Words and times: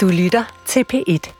Du 0.00 0.08
lytter 0.08 0.62
til 0.66 0.84
P1. 0.92 1.32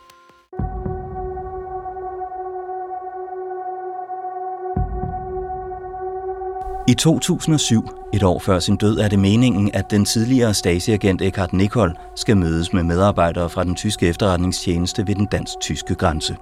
I 6.88 6.94
2007, 6.94 7.88
et 8.14 8.22
år 8.22 8.38
før 8.38 8.58
sin 8.58 8.76
død, 8.76 8.98
er 8.98 9.08
det 9.08 9.18
meningen, 9.18 9.70
at 9.74 9.90
den 9.90 10.04
tidligere 10.04 10.54
Stasi-agent 10.54 11.22
Eckhard 11.22 11.52
Nicol 11.52 11.96
skal 12.16 12.36
mødes 12.36 12.72
med 12.72 12.82
medarbejdere 12.82 13.50
fra 13.50 13.64
den 13.64 13.74
tyske 13.74 14.08
efterretningstjeneste 14.08 15.06
ved 15.06 15.14
den 15.14 15.26
dansk-tyske 15.26 15.94
grænse 15.94 16.36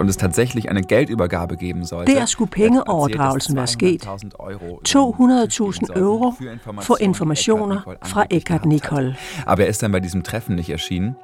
und 0.00 0.08
es 0.08 0.16
tatsächlich 0.16 0.70
eine 0.70 0.82
Geldübergabe 0.82 1.56
geben 1.56 1.84
sollte. 1.84 2.12
Der 2.12 2.26
skulle 2.26 2.50
pengeoverdragelsen 2.50 3.56
være 3.56 3.66
sket. 3.66 4.04
200.000 4.04 5.96
euro 5.96 6.34
for 6.80 7.00
informationer 7.00 7.82
fra 8.04 8.26
Eckhart 8.30 8.66
Nicol. 8.66 9.16
Aber 9.46 9.62
er 9.62 9.68
ist 9.68 9.82
dann 9.82 9.92
bei 9.92 10.00
diesem 10.00 10.22
Treffen 10.22 10.56
nicht 10.56 10.70
erschienen. 10.70 11.16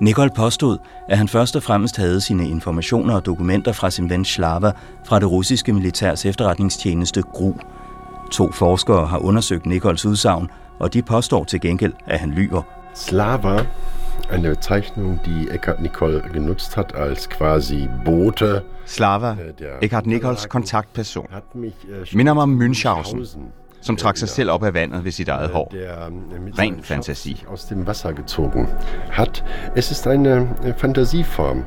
Nicol 0.00 0.30
påstod, 0.30 0.78
at 1.08 1.18
han 1.18 1.28
først 1.28 1.56
og 1.56 1.62
fremmest 1.62 1.96
havde 1.96 2.20
sine 2.20 2.48
informationer 2.48 3.14
og 3.14 3.26
dokumenter 3.26 3.72
fra 3.72 3.90
sin 3.90 4.10
ven 4.10 4.24
Slava 4.24 4.72
fra 5.04 5.18
det 5.18 5.30
russiske 5.30 5.72
militærs 5.72 6.24
efterretningstjeneste 6.24 7.22
GRU. 7.22 7.54
To 8.30 8.52
forskere 8.52 9.06
har 9.06 9.18
undersøgt 9.18 9.66
Nicols 9.66 10.06
udsagn, 10.06 10.50
og 10.78 10.94
de 10.94 11.02
påstår 11.02 11.44
til 11.44 11.60
gengæld, 11.60 11.92
at 12.06 12.20
han 12.20 12.30
lyver. 12.30 12.62
Slava, 12.94 13.66
eine 14.30 14.50
Bezeichnung, 14.50 15.20
die 15.24 15.48
Eckhard 15.50 15.80
Nicol 15.80 16.22
genutzt 16.32 16.76
hat 16.76 16.94
als 16.94 17.28
quasi 17.28 17.88
Bote. 18.04 18.64
Slava, 18.86 19.36
Eckhart 19.80 20.06
Nicols 20.06 20.48
kontaktperson, 20.48 21.26
minder 22.12 22.34
mig 22.34 22.48
Münchhausen, 22.48 23.26
som 23.80 23.96
trak 23.96 24.16
sig 24.16 24.28
selv 24.28 24.50
op 24.50 24.62
af 24.64 24.74
vandet 24.74 25.04
ved 25.04 25.12
sit 25.12 25.28
eget 25.28 25.50
hår. 25.50 25.72
Ren 26.58 26.82
fantasi. 26.82 27.44
Aus 27.48 27.66
dem 27.66 27.86
Wasser 27.86 28.12
gezogen 28.12 28.68
hat. 29.10 29.44
Es 29.76 29.90
ist 29.90 30.06
eine 30.06 30.48
Fantasieform. 30.76 31.64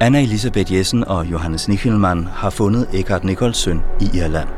Anna 0.00 0.20
Elisabeth 0.20 0.72
Jessen 0.72 1.04
og 1.04 1.24
Johannes 1.24 1.68
Nichelmann 1.68 2.26
har 2.26 2.50
fundet 2.50 2.88
Eckhart 2.92 3.24
Nicols 3.24 3.56
søn 3.56 3.82
i 4.00 4.18
Irland. 4.18 4.48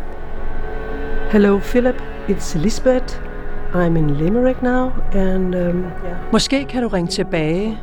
Hello, 1.30 1.58
Philip. 1.58 2.02
It's 2.28 2.56
Elizabeth. 2.56 3.25
I'm 3.74 3.96
in 3.96 4.18
Limerick 4.18 4.62
now, 4.62 4.92
and 5.12 5.54
um, 5.54 5.82
yeah. 6.04 6.32
Måske 6.32 6.64
kan 6.64 6.82
du 6.82 6.88
ringe 6.88 7.08
tilbage. 7.08 7.78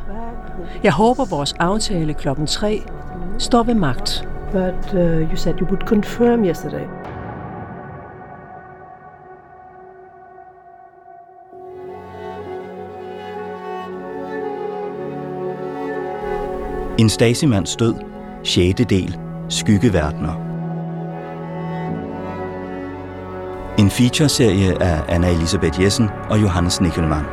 Jeg 0.82 0.92
håber, 0.92 1.24
vores 1.24 1.52
aftale 1.52 2.14
klokken 2.14 2.46
3 2.46 2.82
står 3.38 3.62
ved 3.62 3.74
magt. 3.74 4.28
But 4.52 4.94
uh, 4.94 5.00
you 5.00 5.36
said 5.36 5.54
you 5.60 5.66
would 5.66 5.82
confirm 5.86 6.44
yesterday. 6.44 6.84
En 16.98 17.08
Stasi-mands 17.08 17.76
død, 17.76 17.94
6. 18.44 18.74
del, 18.90 19.18
Skyggeverdener. 19.48 20.43
En 23.78 23.90
featureserie 23.90 24.82
af 24.82 25.04
Anna 25.08 25.30
Elisabeth 25.30 25.82
Jessen 25.82 26.08
og 26.30 26.42
Johannes 26.42 26.80
Nickelmann. 26.80 27.24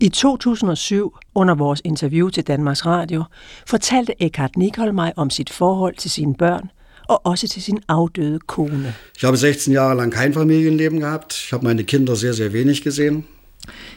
I 0.00 0.08
2007, 0.08 1.16
under 1.34 1.54
vores 1.54 1.82
interview 1.84 2.28
til 2.28 2.42
Danmarks 2.42 2.86
Radio, 2.86 3.24
fortalte 3.66 4.22
Eckhart 4.22 4.56
Nicol 4.56 4.94
mig 4.94 5.12
om 5.16 5.30
sit 5.30 5.50
forhold 5.50 5.94
til 5.96 6.10
sine 6.10 6.34
børn 6.34 6.70
og 7.08 7.26
også 7.26 7.48
til 7.48 7.62
sin 7.62 7.78
afdøde 7.88 8.38
kone. 8.38 8.94
Ich 9.16 9.24
habe 9.24 9.36
16 9.36 9.72
Jahre 9.72 9.96
lang 9.96 10.12
kein 10.12 10.34
Familienleben 10.34 11.00
gehabt. 11.00 11.32
Ich 11.32 11.52
habe 11.52 11.64
meine 11.64 11.82
Kinder 11.84 12.14
sehr, 12.14 12.32
sehr 12.32 12.52
wenig 12.52 12.82
gesehen. 12.82 13.24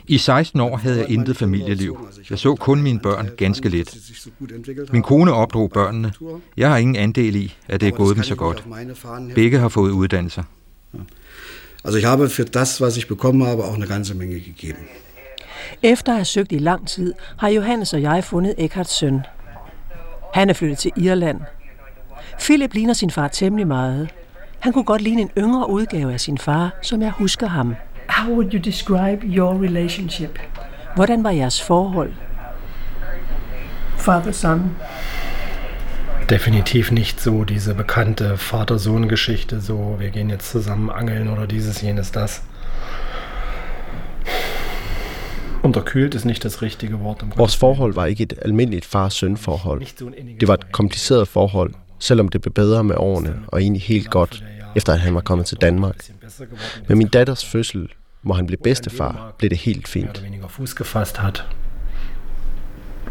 I 0.07 0.17
16 0.17 0.59
år 0.59 0.77
havde 0.77 0.99
jeg 0.99 1.09
intet 1.09 1.37
familieliv. 1.37 2.07
Jeg 2.29 2.39
så 2.39 2.55
kun 2.55 2.81
mine 2.81 2.99
børn 2.99 3.29
ganske 3.37 3.69
lidt. 3.69 3.97
Min 4.91 5.01
kone 5.01 5.33
opdrog 5.33 5.71
børnene. 5.71 6.13
Jeg 6.57 6.69
har 6.69 6.77
ingen 6.77 6.95
andel 6.95 7.35
i, 7.35 7.55
at 7.67 7.81
det 7.81 7.87
er 7.87 7.91
gået 7.91 8.15
dem 8.15 8.23
så 8.23 8.35
godt. 8.35 8.63
Begge 9.35 9.59
har 9.59 9.69
fået 9.69 9.91
uddannelser. 9.91 10.43
Also 11.85 11.97
ich 11.97 12.07
habe 12.07 12.29
für 12.29 12.45
das, 12.45 12.81
was 12.81 12.97
ich 12.97 13.07
bekommen 13.07 13.47
habe, 13.47 13.63
auch 13.63 13.75
eine 13.75 13.87
ganze 13.87 14.15
Menge 14.15 14.39
gegeben. 14.39 14.83
Efter 15.81 16.11
at 16.11 16.17
have 16.17 16.25
søgt 16.25 16.51
i 16.51 16.57
lang 16.57 16.87
tid, 16.87 17.13
har 17.37 17.49
Johannes 17.49 17.93
og 17.93 18.01
jeg 18.01 18.23
fundet 18.23 18.55
Eckharts 18.57 18.97
søn. 18.97 19.19
Han 20.33 20.49
er 20.49 20.53
flyttet 20.53 20.77
til 20.77 20.91
Irland. 20.95 21.39
Philip 22.39 22.73
ligner 22.73 22.93
sin 22.93 23.11
far 23.11 23.27
temmelig 23.27 23.67
meget. 23.67 24.09
Han 24.59 24.73
kunne 24.73 24.83
godt 24.83 25.01
ligne 25.01 25.21
en 25.21 25.31
yngre 25.37 25.69
udgave 25.69 26.13
af 26.13 26.19
sin 26.19 26.37
far, 26.37 26.79
som 26.81 27.01
jeg 27.01 27.11
husker 27.11 27.47
ham. 27.47 27.75
How 28.17 28.29
would 28.29 28.53
you 28.53 28.59
describe 28.59 29.23
your 29.23 29.61
relationship? 29.61 30.39
Hvordan 30.95 31.23
var 31.23 31.31
jeres 31.31 31.61
forhold? 31.61 32.13
Father-son? 33.97 34.75
Definitiv 36.29 36.91
nicht 36.91 37.19
so 37.19 37.43
diese 37.43 37.73
bekannte 37.73 38.37
Vater-Sohn-Geschichte, 38.37 39.59
so 39.61 39.95
wir 39.99 40.09
gehen 40.09 40.29
jetzt 40.29 40.51
zusammen 40.51 40.89
angeln 40.89 41.27
oder 41.27 41.47
dieses, 41.47 41.81
jenes, 41.81 42.11
das. 42.11 42.43
Unterkühlt 45.63 46.15
ist 46.15 46.25
nicht 46.25 46.45
das 46.45 46.61
rigtige 46.61 46.99
Wort. 46.99 47.25
Vores 47.35 47.55
forhold 47.55 47.95
var 47.95 48.05
ikke 48.05 48.23
et 48.23 48.33
almindeligt 48.41 48.85
far-søn-forhold. 48.85 49.81
Det 50.39 50.47
var 50.47 50.53
et 50.53 50.71
kompliceret 50.71 51.27
forhold, 51.27 51.73
selvom 51.99 52.29
det 52.29 52.41
blev 52.41 52.53
bedre 52.53 52.83
med 52.83 52.95
årene, 52.97 53.39
og 53.47 53.61
egentlig 53.61 53.81
helt 53.81 54.09
godt, 54.09 54.43
efter 54.75 54.93
at 54.93 54.99
han 54.99 55.15
var 55.15 55.21
kommet 55.21 55.45
til 55.45 55.57
Danmark. 55.57 55.95
Med 56.87 56.95
min 56.95 57.07
datters 57.07 57.45
fødsel, 57.45 57.89
hvor 58.23 58.35
han 58.35 58.45
blev 58.45 58.59
bedstefar, 58.59 59.33
blev 59.37 59.49
det 59.49 59.57
helt 59.57 59.87
fint. 59.87 60.23
Fuß 60.47 60.75
gefasst 60.75 61.21
hat, 61.21 61.45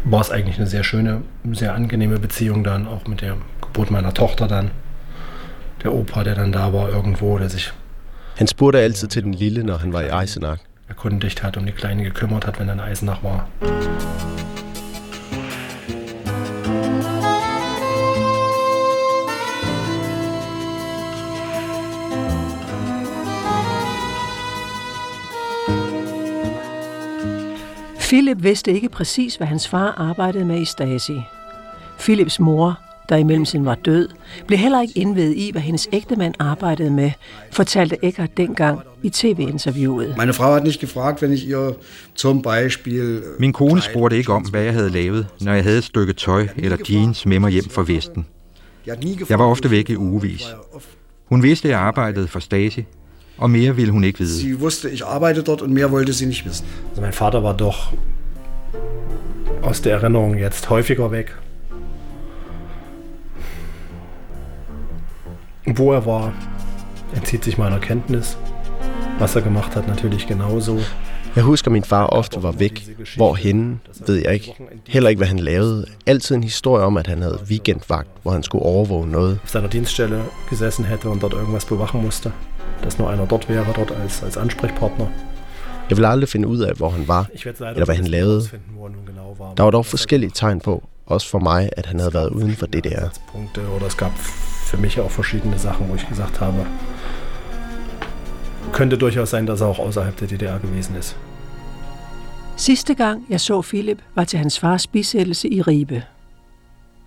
war 0.05 0.21
es 0.21 0.31
eigentlich 0.31 0.57
eine 0.57 0.67
sehr 0.67 0.83
schöne, 0.83 1.21
sehr 1.51 1.73
angenehme 1.73 2.19
Beziehung 2.19 2.63
dann, 2.63 2.87
auch 2.87 3.07
mit 3.07 3.21
der 3.21 3.37
Geburt 3.61 3.91
meiner 3.91 4.13
Tochter 4.13 4.47
dann. 4.47 4.71
Der 5.83 5.93
Opa, 5.93 6.23
der 6.23 6.35
dann 6.35 6.51
da 6.51 6.73
war 6.73 6.89
irgendwo, 6.89 7.37
der 7.37 7.49
sich 7.49 7.73
Han 8.39 8.47
spurgte 8.47 8.79
altid 8.79 9.09
til 9.09 9.23
den 9.23 9.33
lille, 9.33 9.63
når 9.63 9.77
han 9.77 9.93
var 9.93 10.01
i 10.03 10.11
Eisenach. 10.11 10.59
erkundigt 10.87 11.43
hat, 11.43 11.57
um 11.57 11.65
die 11.65 11.71
Kleine 11.71 12.03
gekümmert 12.03 12.45
hat, 12.45 12.59
wenn 12.59 12.67
dann 12.67 12.79
Eisenach 12.79 13.23
war. 13.23 13.47
Philip 28.13 28.43
vidste 28.43 28.73
ikke 28.73 28.89
præcis, 28.89 29.35
hvad 29.35 29.47
hans 29.47 29.67
far 29.67 29.91
arbejdede 29.97 30.45
med 30.45 30.61
i 30.61 30.65
Stasi. 30.65 31.21
Philips 31.99 32.39
mor, 32.39 32.79
der 33.09 33.15
i 33.15 33.23
mellemtiden 33.23 33.65
var 33.65 33.75
død, 33.75 34.09
blev 34.47 34.59
heller 34.59 34.81
ikke 34.81 34.99
indvedet 34.99 35.37
i, 35.37 35.51
hvad 35.51 35.61
hendes 35.61 35.87
ægtemand 35.91 36.33
arbejdede 36.39 36.91
med, 36.91 37.11
fortalte 37.51 38.05
Eckert 38.05 38.37
dengang 38.37 38.79
i 39.03 39.09
tv-interviewet. 39.09 40.13
Meine 40.17 40.33
Frau 40.33 40.53
hat 40.53 40.63
nicht 40.63 40.79
gefragt, 40.79 41.21
wenn 41.21 41.33
ich 41.33 41.47
ihr 41.47 41.73
zum 42.15 42.41
Beispiel... 42.41 43.17
äh, 43.17 43.39
Min 43.39 43.53
kone 43.53 43.81
spurgte 43.81 44.17
ikke 44.17 44.33
om, 44.33 44.41
hvad 44.41 44.63
jeg 44.63 44.73
havde 44.73 44.89
lavet, 44.89 45.27
når 45.41 45.53
jeg 45.53 45.63
havde 45.63 45.77
et 45.77 45.83
stykke 45.83 46.13
tøj 46.13 46.47
eller 46.57 46.77
jeans 46.89 47.25
med 47.25 47.39
mig 47.39 47.51
hjem 47.51 47.69
fra 47.69 47.83
Vesten. 47.87 48.25
Jeg 49.29 49.39
var 49.39 49.45
ofte 49.45 49.71
væk 49.71 49.89
i 49.89 49.95
ugevis. 49.95 50.43
Hun 51.25 51.43
vidste, 51.43 51.67
at 51.67 51.71
jeg 51.71 51.79
arbejdede 51.79 52.27
for 52.27 52.39
Stasi, 52.39 52.85
og 53.37 53.49
mere 53.49 53.75
ville 53.75 53.91
hun 53.91 54.03
ikke 54.03 54.19
vide. 54.19 54.39
Sie 54.39 54.61
wusste, 54.61 54.89
ich 54.89 55.05
arbeite 55.05 55.43
dort 55.43 55.61
und 55.61 55.73
mehr 55.73 55.91
wollte 55.91 56.13
sie 56.13 56.25
nicht 56.25 56.45
wissen. 56.45 56.65
Also 56.89 57.01
mein 57.01 57.13
Vater 57.13 57.43
war 57.43 57.53
doch 57.57 57.93
aus 59.61 59.81
der 59.81 59.93
Erinnerung 59.93 60.37
jetzt 60.37 60.69
häufiger 60.69 61.11
weg. 61.11 61.37
Wo 65.65 65.93
er 65.93 66.05
war, 66.05 66.33
entzieht 67.15 67.43
sich 67.43 67.57
meiner 67.57 67.79
Kenntnis. 67.79 68.37
Was 69.19 69.35
er 69.35 69.41
gemacht 69.41 69.75
hat, 69.75 69.87
natürlich 69.87 70.27
genauso. 70.27 70.79
Jeg 71.35 71.43
husker, 71.43 71.71
min 71.71 71.83
far 71.83 72.05
ofte 72.05 72.43
var 72.43 72.51
væk. 72.51 72.87
Hvorhenne, 73.15 73.79
ved 74.07 74.15
jeg 74.15 74.33
ikke. 74.33 74.55
Heller 74.87 75.09
ikke, 75.09 75.19
hvad 75.19 75.27
han 75.27 75.39
lavede. 75.39 75.85
Altid 76.05 76.35
en 76.35 76.43
historie 76.43 76.83
om, 76.83 76.97
at 76.97 77.07
han 77.07 77.21
havde 77.21 77.39
weekendvagt, 77.47 78.09
hvor 78.21 78.31
han 78.31 78.43
skulle 78.43 78.65
overvåge 78.65 79.07
noget. 79.07 79.39
Auf 79.43 79.49
seiner 79.49 79.69
Dienststelle 79.69 80.21
gesessen 80.49 80.85
hätte 80.85 81.09
und 81.09 81.21
dort 81.21 81.33
irgendwas 81.33 81.65
bewachen 81.65 82.03
musste. 82.03 82.31
Dass 82.83 82.99
nur 82.99 83.09
einer 83.09 83.25
dort 83.25 83.49
wäre, 83.49 83.65
dort 83.75 83.91
als, 83.91 84.23
als 84.23 84.37
Ansprechpartner. 84.37 85.07
Jeg 85.89 85.97
ville 85.97 86.07
aldrig 86.07 86.29
finde 86.29 86.47
ud 86.47 86.59
af, 86.59 86.73
hvor 86.75 86.89
han 86.89 87.07
var, 87.07 87.27
eller 87.59 87.85
hvad 87.85 87.95
han 87.95 88.07
lavede. 88.07 88.49
er. 88.53 89.53
Der 89.57 89.63
var 89.63 89.71
dog 89.71 89.85
forskellige 89.85 90.31
tegn 90.35 90.59
på, 90.59 90.83
også 91.05 91.29
for 91.29 91.39
mig, 91.39 91.69
at 91.77 91.85
han 91.85 91.99
havde 91.99 92.13
været 92.13 92.29
uden 92.29 92.55
for 92.55 92.65
DDR. 92.65 93.09
Punkte 93.31 93.61
oder 93.75 93.85
es 93.85 93.97
gab 93.97 94.11
für 94.71 94.77
mich 94.77 94.99
auch 94.99 95.11
verschiedene 95.11 95.57
Sachen, 95.59 95.89
wo 95.89 95.95
ich 95.95 96.07
gesagt 96.09 96.39
habe, 96.39 96.65
könnte 98.71 98.97
durchaus 98.97 99.29
sein, 99.29 99.45
dass 99.45 99.61
er 99.61 99.67
auch 99.67 99.79
außerhalb 99.79 100.17
der 100.17 100.27
DDR 100.27 100.59
gewesen 100.59 100.95
ist. 100.99 101.15
Sidste 102.55 102.95
gang, 102.95 103.25
jeg 103.29 103.41
så 103.41 103.61
Philip, 103.61 104.01
var 104.15 104.23
til 104.23 104.39
hans 104.39 104.59
fars 104.59 104.87
bisættelse 104.87 105.47
i 105.49 105.61
Ribe. 105.61 106.03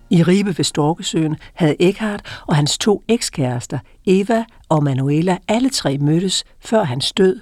I 0.09 0.23
Ribe 0.23 0.57
ved 0.57 0.63
Storkesøen 0.63 1.35
havde 1.53 1.75
Eckhart 1.79 2.41
og 2.47 2.55
hans 2.55 2.77
to 2.77 3.03
ekskærester, 3.07 3.79
Eva 4.05 4.43
og 4.69 4.83
Manuela, 4.83 5.37
alle 5.47 5.69
tre 5.69 5.97
mødtes 5.97 6.43
før 6.59 6.83
hans 6.83 7.11
død 7.11 7.39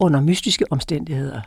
under 0.00 0.20
mystiske 0.20 0.64
omstændigheder. 0.70 1.40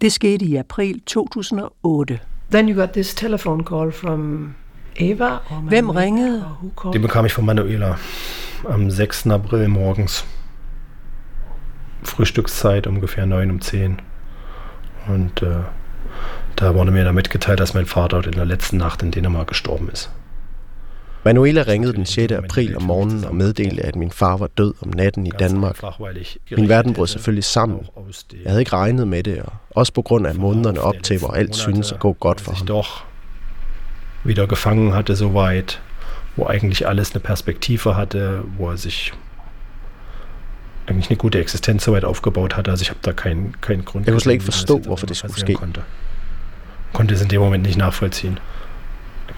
Det 0.00 0.12
skete 0.12 0.44
i 0.44 0.56
april 0.56 1.00
2008. 1.00 2.18
Then 2.50 2.68
you 2.68 2.80
got 2.80 2.90
this 2.90 3.14
telephone 3.14 3.64
call 3.64 3.92
from 3.92 4.54
Eva. 4.96 5.36
Hvem 5.62 5.90
ringede? 5.90 6.44
Det 6.92 7.00
bekam 7.00 7.26
ich 7.26 7.36
von 7.36 7.46
Manuela 7.46 7.94
am 8.68 8.90
6. 8.90 9.26
April 9.26 9.70
morgens. 9.70 10.26
Frühstückszeit 12.02 12.86
ungefähr 12.86 13.26
9 13.26 13.50
um 13.50 13.60
10. 13.60 14.00
Und 15.08 15.42
äh, 15.42 15.64
da 16.60 16.74
wurde 16.74 16.90
mir 16.90 17.04
dann 17.04 17.14
mitgeteilt, 17.14 17.58
dass 17.58 17.74
mein 17.74 17.86
Vater 17.86 18.24
in 18.24 18.32
der 18.32 18.44
letzten 18.44 18.76
Nacht 18.76 19.02
in 19.02 19.10
Dänemark 19.10 19.46
gestorben 19.46 19.88
ist. 19.88 20.10
Manuela 21.24 21.62
ringede 21.62 21.92
den 21.92 22.06
6. 22.06 22.32
april 22.32 22.76
om 22.76 22.82
morgenen 22.82 23.24
og 23.24 23.34
meddelte, 23.34 23.84
at 23.84 23.96
min 23.96 24.10
far 24.10 24.36
var 24.36 24.46
død 24.46 24.74
om 24.80 24.88
natten 24.88 25.26
i 25.26 25.30
Danmark. 25.38 25.82
Min 26.56 26.68
verden 26.68 26.94
brød 26.94 27.06
selvfølgelig 27.06 27.44
sammen. 27.44 27.86
Jeg 28.32 28.50
havde 28.50 28.60
ikke 28.60 28.72
regnet 28.72 29.08
med 29.08 29.22
det, 29.22 29.42
og 29.42 29.52
også 29.70 29.92
på 29.92 30.02
grund 30.02 30.26
af 30.26 30.34
månederne 30.34 30.80
op 30.80 30.94
til, 31.02 31.18
hvor 31.18 31.28
alt 31.28 31.56
synes 31.56 31.92
at 31.92 31.98
gå 31.98 32.12
godt 32.12 32.40
for 32.40 32.52
ham. 32.52 32.84
Wieder 34.24 34.46
gefangen 34.46 34.92
hatte 34.92 35.16
so 35.16 35.28
weit, 35.28 35.80
wo 36.36 36.44
eigentlich 36.44 36.86
alles 36.86 37.10
eine 37.10 37.20
Perspektive 37.20 37.94
hatte, 37.94 38.42
wo 38.58 38.70
er 38.70 38.76
sich 38.76 39.14
eigentlich 40.86 41.10
eine 41.10 41.16
gute 41.16 41.40
Existenz 41.40 41.84
so 41.84 41.92
weit 41.92 42.04
aufgebaut 42.04 42.56
hatte. 42.56 42.70
Also 42.70 42.82
ich 42.82 42.90
habe 42.90 43.00
da 43.02 43.12
keinen 43.12 43.54
keinen 43.60 43.84
Grund. 43.84 44.04
Jeg 44.04 44.12
kunne 44.12 44.20
slet 44.20 44.32
ikke 44.32 44.44
forstå, 44.44 44.78
hvorfor 44.78 45.06
det 45.06 45.16
skulle 45.16 45.40
ske. 45.40 45.54
Konnte. 45.54 45.82
Konnte 46.92 47.14
es 47.14 47.22
in 47.22 47.28
dem 47.28 47.40
Moment 47.40 47.64
nicht 47.64 47.78
nachvollziehen. 47.78 48.40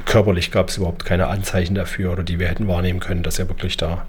Körperlich 0.05 0.51
gab 0.51 0.69
es 0.69 0.79
überhaupt 0.79 1.05
keine 1.05 1.29
Anzeichen 1.29 1.75
dafür, 1.75 2.13
oder 2.13 2.23
die 2.23 2.39
wir 2.39 2.49
hätten 2.49 2.67
wahrnehmen 2.69 3.01
können, 3.01 3.23
dass 3.23 3.39
er 3.39 3.49
wirklich 3.49 3.77
da 3.77 4.07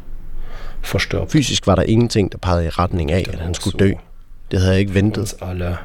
verstirbt. 0.81 1.31
Fysisk 1.31 1.67
var 1.67 1.75
der 1.75 1.87
ingenting, 1.87 2.29
der 2.29 2.39
pegede 2.39 2.65
i 2.65 2.69
retning 2.69 3.11
af, 3.11 3.27
at 3.33 3.39
han 3.39 3.53
skulle 3.53 3.77
dø. 3.77 3.93
Det 4.51 4.59
havde 4.59 4.73
jeg 4.73 4.81
ikke 4.81 4.93
ventet. 4.93 5.21
Uns 5.21 5.41
alle 5.41 5.79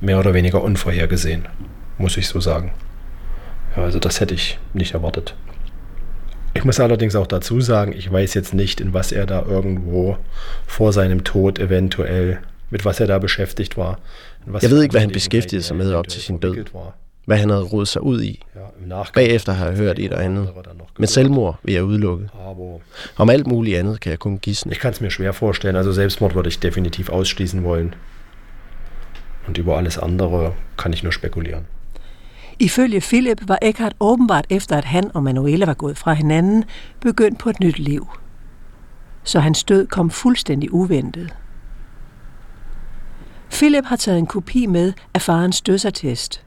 mehr 0.00 0.18
oder 0.18 0.34
weniger 0.34 0.62
unvorhergesehen, 0.62 1.46
muss 1.98 2.16
ich 2.16 2.28
so 2.28 2.40
sagen. 2.40 2.72
Ja, 3.76 3.82
also 3.82 3.98
das 3.98 4.20
hätte 4.20 4.34
ich 4.34 4.58
nicht 4.72 4.94
erwartet. 4.94 5.34
Ich 6.54 6.64
muss 6.64 6.80
allerdings 6.80 7.14
auch 7.14 7.26
dazu 7.26 7.60
sagen, 7.60 7.92
ich 7.92 8.10
weiß 8.10 8.32
jetzt 8.32 8.54
nicht, 8.54 8.80
in 8.80 8.94
was 8.94 9.12
er 9.12 9.26
da 9.26 9.42
irgendwo 9.42 10.16
vor 10.66 10.92
seinem 10.92 11.22
Tod 11.22 11.58
eventuell, 11.58 12.38
mit 12.70 12.84
was 12.86 12.98
er 12.98 13.06
da 13.06 13.18
beschäftigt 13.18 13.76
war. 13.76 13.98
Jeg 14.62 14.70
ved 14.70 14.82
ikke, 14.82 14.92
hvad 14.92 15.00
han 15.00 15.10
beskæftigede 15.10 15.62
sig 15.62 15.76
med 15.76 15.92
op 15.92 16.08
til 16.08 16.22
sin 16.22 16.38
død. 16.38 16.64
Hvad 17.24 17.36
han 17.36 17.50
havde 17.50 17.64
rodet 17.64 17.88
sig 17.88 18.02
ud 18.02 18.22
i. 18.22 18.42
Bagefter 19.14 19.52
har 19.52 19.66
jeg 19.66 19.76
hørt 19.76 19.98
et 19.98 20.12
og 20.12 20.24
andet. 20.24 20.48
Men 20.98 21.06
selvmord 21.06 21.58
vil 21.62 21.74
jeg 21.74 21.84
udelukke. 21.84 22.28
Om 23.16 23.30
alt 23.30 23.46
muligt 23.46 23.78
andet 23.78 24.00
kan 24.00 24.10
jeg 24.10 24.18
kun 24.18 24.38
gisne. 24.38 24.72
Ich 24.72 24.80
kann 24.80 24.92
es 24.92 25.00
mir 25.00 25.10
schwer 25.10 25.32
vorstellen. 25.32 25.76
Also 25.76 25.92
Selbstmord 25.92 26.34
würde 26.34 26.48
ich 26.48 26.60
definitiv 26.62 27.10
ausschließen 27.10 27.64
wollen. 27.64 27.94
Und 29.46 29.58
über 29.58 29.76
alles 29.78 29.98
andere 29.98 30.52
kann 30.78 30.92
ich 30.92 31.02
nur 31.02 31.12
spekulieren. 31.12 31.66
Ifølge 32.58 33.00
Philip 33.00 33.48
var 33.48 33.58
Eckhart 33.62 33.94
åbenbart 34.00 34.46
efter, 34.50 34.76
at 34.76 34.84
han 34.84 35.10
og 35.14 35.22
Manuela 35.22 35.66
var 35.66 35.74
gået 35.74 35.98
fra 35.98 36.12
hinanden, 36.12 36.64
begyndt 37.00 37.38
på 37.38 37.50
et 37.50 37.60
nyt 37.60 37.78
liv. 37.78 38.08
Så 39.24 39.40
hans 39.40 39.64
død 39.64 39.86
kom 39.86 40.10
fuldstændig 40.10 40.72
uventet. 40.72 41.34
Philip 43.50 43.84
har 43.84 43.96
taget 43.96 44.18
en 44.18 44.26
kopi 44.26 44.66
med 44.66 44.92
af 45.14 45.22
farens 45.22 45.60
dødsattest. 45.60 46.42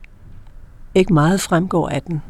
Ikke 0.96 1.14
meget 1.14 1.42
fremgår 1.42 1.90
af 1.90 2.02
den. 2.02 2.22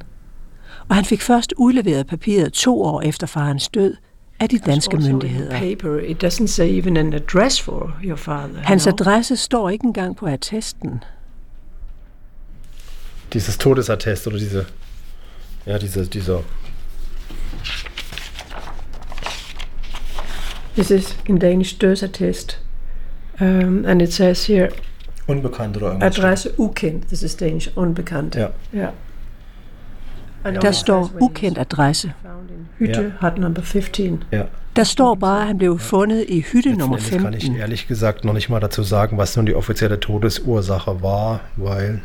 Og 0.89 0.95
han 0.95 1.05
fik 1.05 1.21
først 1.21 1.53
udleveret 1.57 2.07
papiret 2.07 2.53
to 2.53 2.81
år 2.81 3.01
efter 3.01 3.27
farens 3.27 3.69
død 3.69 3.95
af 4.39 4.49
de 4.49 4.59
danske 4.59 4.97
myndigheder. 4.97 5.59
Paper, 5.59 5.99
it 5.99 6.23
doesn't 6.23 6.47
say 6.47 6.77
even 6.77 6.97
an 6.97 7.13
address 7.13 7.61
for 7.61 7.97
your 8.03 8.15
father. 8.15 8.59
Hans 8.61 8.87
adresse 8.87 9.35
står 9.35 9.69
ikke 9.69 9.85
engang 9.85 10.15
på 10.15 10.25
attesten. 10.25 11.03
Dieses 13.33 13.57
Todesattest 13.57 14.27
oder 14.27 14.37
diese, 14.37 14.65
ja, 15.65 15.77
diese, 15.77 16.05
dieser. 16.05 16.41
This 20.73 20.91
is 20.91 21.17
in 21.27 21.39
Danish 21.39 21.81
dødsattest. 21.81 22.59
Um, 23.41 23.85
and 23.85 24.01
it 24.01 24.13
says 24.13 24.45
here, 24.49 24.69
Unbekannt 25.27 25.77
oder 25.77 25.87
irgendwas. 25.87 26.17
adresse 26.17 26.53
ukendt. 26.57 27.07
This 27.07 27.21
is 27.23 27.37
Danish, 27.37 27.69
unbekannt. 27.75 28.35
Ja. 28.35 28.51
ja. 28.73 28.93
Der 30.61 30.73
står 30.73 31.11
ukendt 31.19 31.59
adresse. 31.59 32.13
Hytte 32.77 33.13
Ja. 33.15 33.21
hat 33.21 33.37
number 33.37 33.61
15. 33.61 34.23
Ja. 34.31 34.45
Der 34.75 34.83
står 34.85 35.15
bare, 35.15 35.41
at 35.41 35.47
han 35.47 35.57
blev 35.57 35.79
fundet 35.79 36.29
i 36.29 36.41
hytte 36.51 36.69
nummer 36.73 36.95
Letzten 36.95 37.15
Endes 37.15 37.23
kann 37.23 37.33
ich 37.33 37.43
15. 37.43 37.55
ehrlich 37.61 37.87
gesagt 37.87 38.23
noch 38.25 38.33
nicht 38.33 38.49
mal 38.49 38.59
dazu 38.59 38.83
sagen, 38.83 39.17
was 39.17 39.35
nun 39.35 39.45
die 39.45 39.55
offizielle 39.55 39.99
Todesursache 39.99 41.01
war, 41.03 41.39
weil 41.57 42.01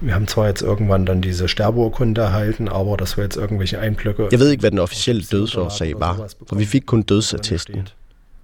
wir 0.00 0.14
haben 0.14 0.26
zwar 0.28 0.48
jetzt 0.48 0.60
irgendwann 0.62 1.06
dann 1.06 1.22
diese 1.22 1.48
Sterbeurkunde 1.48 2.20
erhalten, 2.20 2.68
aber 2.68 2.96
dass 2.96 3.16
wir 3.16 3.24
jetzt 3.24 3.36
irgendwelche 3.36 3.78
Einblöcke... 3.80 4.28
Jeg 4.30 4.40
ved 4.40 4.50
ikke, 4.50 4.60
hvad 4.60 4.70
den 4.70 4.80
officielle 4.80 5.22
dødsårsag 5.22 5.94
var, 5.98 6.28
for 6.46 6.56
vi 6.58 6.66
fik 6.66 6.86
kun 6.86 7.02
dødsattesten. 7.02 7.88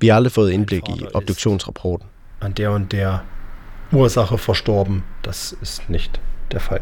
Vi 0.01 0.09
har 0.09 0.17
aldrig 0.17 0.33
fået 0.33 0.51
indblik 0.51 0.89
i 0.89 1.05
obduktionsrapporten. 1.15 2.07
An 2.41 2.53
der 2.53 2.69
und 2.69 2.93
der 2.93 3.19
Ursache 3.93 4.39
verstorben, 4.47 5.05
das 5.25 5.55
ist 5.63 5.91
nicht 5.91 6.21
der 6.53 6.61
Fall. 6.61 6.81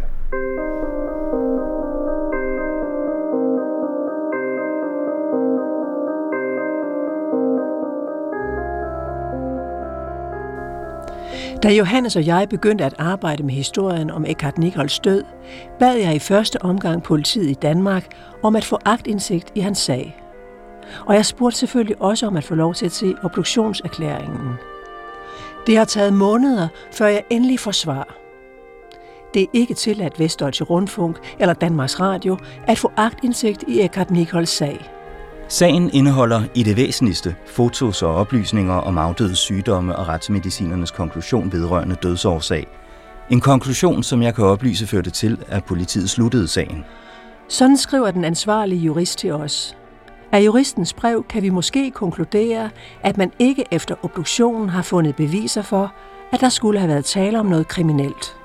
Da 11.62 11.68
Johannes 11.70 12.16
og 12.16 12.26
jeg 12.26 12.48
begyndte 12.50 12.84
at 12.84 12.94
arbejde 12.98 13.42
med 13.42 13.54
historien 13.54 14.10
om 14.10 14.24
Eckhart 14.24 14.58
Nichols 14.58 14.98
død, 14.98 15.24
bad 15.78 15.96
jeg 15.96 16.14
i 16.14 16.18
første 16.18 16.62
omgang 16.62 17.02
politiet 17.02 17.50
i 17.50 17.54
Danmark 17.62 18.06
om 18.42 18.56
at 18.56 18.64
få 18.64 18.78
agtindsigt 18.84 19.52
i 19.54 19.60
hans 19.60 19.78
sag. 19.78 20.27
Og 21.06 21.14
jeg 21.14 21.26
spurgte 21.26 21.58
selvfølgelig 21.58 22.02
også 22.02 22.26
om 22.26 22.36
at 22.36 22.44
få 22.44 22.54
lov 22.54 22.74
til 22.74 22.86
at 22.86 22.92
se 22.92 23.14
obduktionserklæringen. 23.22 24.54
Det 25.66 25.76
har 25.76 25.84
taget 25.84 26.12
måneder, 26.12 26.68
før 26.92 27.06
jeg 27.06 27.24
endelig 27.30 27.60
får 27.60 27.70
svar. 27.70 28.16
Det 29.34 29.42
er 29.42 29.46
ikke 29.52 29.74
tilladt 29.74 30.20
Vestdeutsche 30.20 30.64
Rundfunk 30.64 31.16
eller 31.38 31.54
Danmarks 31.54 32.00
Radio 32.00 32.38
at 32.66 32.78
få 32.78 32.92
agtindsigt 32.96 33.64
i 33.68 33.80
Eckhart 33.80 34.10
Nichols 34.10 34.50
sag. 34.50 34.90
Sagen 35.48 35.90
indeholder 35.92 36.42
i 36.54 36.62
det 36.62 36.76
væsentligste 36.76 37.36
fotos 37.46 38.02
og 38.02 38.14
oplysninger 38.14 38.74
om 38.74 38.98
afdøde 38.98 39.36
sygdomme 39.36 39.96
og 39.96 40.08
retsmedicinernes 40.08 40.90
konklusion 40.90 41.52
vedrørende 41.52 41.96
dødsårsag. 42.02 42.66
En 43.30 43.40
konklusion, 43.40 44.02
som 44.02 44.22
jeg 44.22 44.34
kan 44.34 44.44
oplyse 44.44 44.86
førte 44.86 45.10
til, 45.10 45.38
at 45.48 45.64
politiet 45.64 46.10
sluttede 46.10 46.48
sagen. 46.48 46.84
Sådan 47.48 47.76
skriver 47.76 48.10
den 48.10 48.24
ansvarlige 48.24 48.80
jurist 48.80 49.18
til 49.18 49.32
os. 49.32 49.77
Af 50.32 50.40
juristens 50.40 50.92
brev 50.92 51.24
kan 51.28 51.42
vi 51.42 51.50
måske 51.50 51.90
konkludere, 51.90 52.70
at 53.02 53.18
man 53.18 53.32
ikke 53.38 53.64
efter 53.70 53.94
obduktionen 54.02 54.68
har 54.68 54.82
fundet 54.82 55.16
beviser 55.16 55.62
for, 55.62 55.92
at 56.32 56.40
der 56.40 56.48
skulle 56.48 56.78
have 56.78 56.88
været 56.88 57.04
tale 57.04 57.40
om 57.40 57.46
noget 57.46 57.68
kriminelt. 57.68 58.36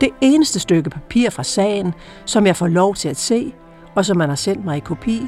Det 0.00 0.08
eneste 0.20 0.60
stykke 0.60 0.90
papir 0.90 1.30
fra 1.30 1.42
sagen, 1.42 1.94
som 2.24 2.46
jeg 2.46 2.56
får 2.56 2.66
lov 2.66 2.94
til 2.94 3.08
at 3.08 3.16
se, 3.16 3.52
og 3.94 4.04
som 4.04 4.16
man 4.16 4.28
har 4.28 4.36
sendt 4.36 4.64
mig 4.64 4.76
i 4.76 4.80
kopi, 4.80 5.26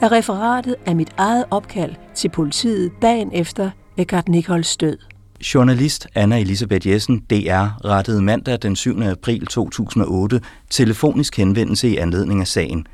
er 0.00 0.12
referatet 0.12 0.76
af 0.86 0.96
mit 0.96 1.10
eget 1.16 1.44
opkald 1.50 1.94
til 2.14 2.28
politiet 2.28 2.92
dagen 3.02 3.30
efter 3.32 3.70
Eckhart 3.96 4.28
Nichols 4.28 4.76
død. 4.76 4.98
Journalist 5.54 6.06
Anna 6.14 6.40
Elisabeth 6.40 6.88
Jessen, 6.88 7.18
DR, 7.18 7.84
rettede 7.84 8.22
mandag 8.22 8.58
den 8.62 8.76
7. 8.76 9.02
april 9.02 9.46
2008 9.46 10.40
telefonisk 10.70 11.36
henvendelse 11.36 11.88
i 11.88 11.96
anledning 11.96 12.40
af 12.40 12.46
sagen. 12.46 12.86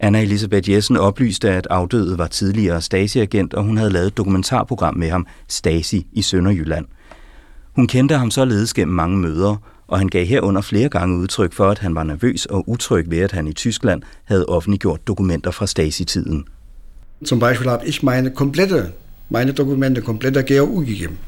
Anna 0.00 0.22
Elisabeth 0.22 0.70
Jessen 0.70 0.96
oplyste, 0.96 1.50
at 1.50 1.66
afdøde 1.70 2.18
var 2.18 2.26
tidligere 2.26 2.80
Stasi-agent, 2.80 3.54
og 3.54 3.64
hun 3.64 3.76
havde 3.76 3.90
lavet 3.90 4.06
et 4.06 4.16
dokumentarprogram 4.16 4.96
med 4.96 5.10
ham, 5.10 5.26
Stasi, 5.48 6.06
i 6.12 6.22
Sønderjylland. 6.22 6.86
Hun 7.76 7.86
kendte 7.86 8.16
ham 8.16 8.30
således 8.30 8.74
gennem 8.74 8.94
mange 8.94 9.18
møder, 9.18 9.56
og 9.88 9.98
han 9.98 10.08
gav 10.08 10.26
herunder 10.26 10.60
flere 10.60 10.88
gange 10.88 11.18
udtryk 11.18 11.52
for, 11.52 11.70
at 11.70 11.78
han 11.78 11.94
var 11.94 12.02
nervøs 12.02 12.46
og 12.46 12.68
utryg 12.68 13.10
ved, 13.10 13.18
at 13.18 13.32
han 13.32 13.46
i 13.46 13.52
Tyskland 13.52 14.02
havde 14.24 14.46
offentliggjort 14.46 15.06
dokumenter 15.06 15.50
fra 15.50 15.66
Stasi-tiden. 15.66 16.44
Zum 17.26 17.38
Beispiel 17.38 17.68
habe 17.68 17.88
ich 17.88 18.02
meine 18.02 18.30
komplette, 18.30 18.92
meine 19.28 19.52
Dokumente 19.52 20.00
komplett 20.00 20.34
der 20.34 20.42
GRU 20.42 20.80
gegeben. 20.80 21.18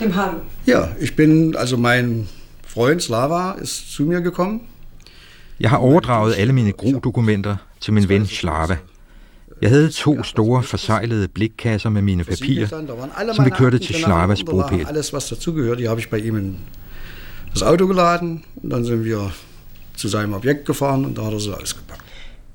Dem 0.00 0.10
har 0.10 0.30
du. 0.30 0.70
Ja, 0.70 0.80
ich 1.00 1.16
bin, 1.16 1.56
also 1.56 1.76
mein 1.76 2.28
Freund 2.66 3.02
Slava 3.02 3.52
ist 3.62 3.92
zu 3.92 4.02
mir 4.04 4.20
gekommen. 4.20 4.60
Jeg 5.62 5.70
har 5.70 5.76
overdraget 5.76 6.34
alle 6.38 6.52
mine 6.52 6.72
gro-dokumenter 6.72 7.56
til 7.80 7.92
min 7.92 8.08
ven 8.08 8.26
Slava. 8.26 8.76
Jeg 9.62 9.70
havde 9.70 9.90
to 9.90 10.22
store 10.22 10.62
forsejlede 10.62 11.28
blikkasser 11.28 11.90
med 11.90 12.02
mine 12.02 12.24
papirer, 12.24 12.66
som 13.32 13.44
vi 13.44 13.50
kørte 13.50 13.78
til 13.78 13.94
Slavas 13.94 14.42
bopæl. 14.44 14.86
Alles, 14.88 15.12
was 15.12 15.28
dazugehört, 15.28 15.78
die 15.78 15.88
habe 15.88 16.00
ich 16.00 16.10
bei 16.10 16.16
ihm 16.16 16.36
in 16.36 16.56
das 17.52 17.62
Auto 17.62 17.86
geladen 17.86 18.44
und 18.62 18.72
dann 18.72 18.84
sind 18.84 19.04
wir 19.04 19.32
zu 19.96 20.08
seinem 20.08 20.34
Objekt 20.34 20.66
gefahren 20.66 21.04
und 21.04 21.18
da 21.18 21.22
hat 21.24 21.32
er 21.32 21.40
sie 21.40 21.60
ausgepackt. 21.62 22.02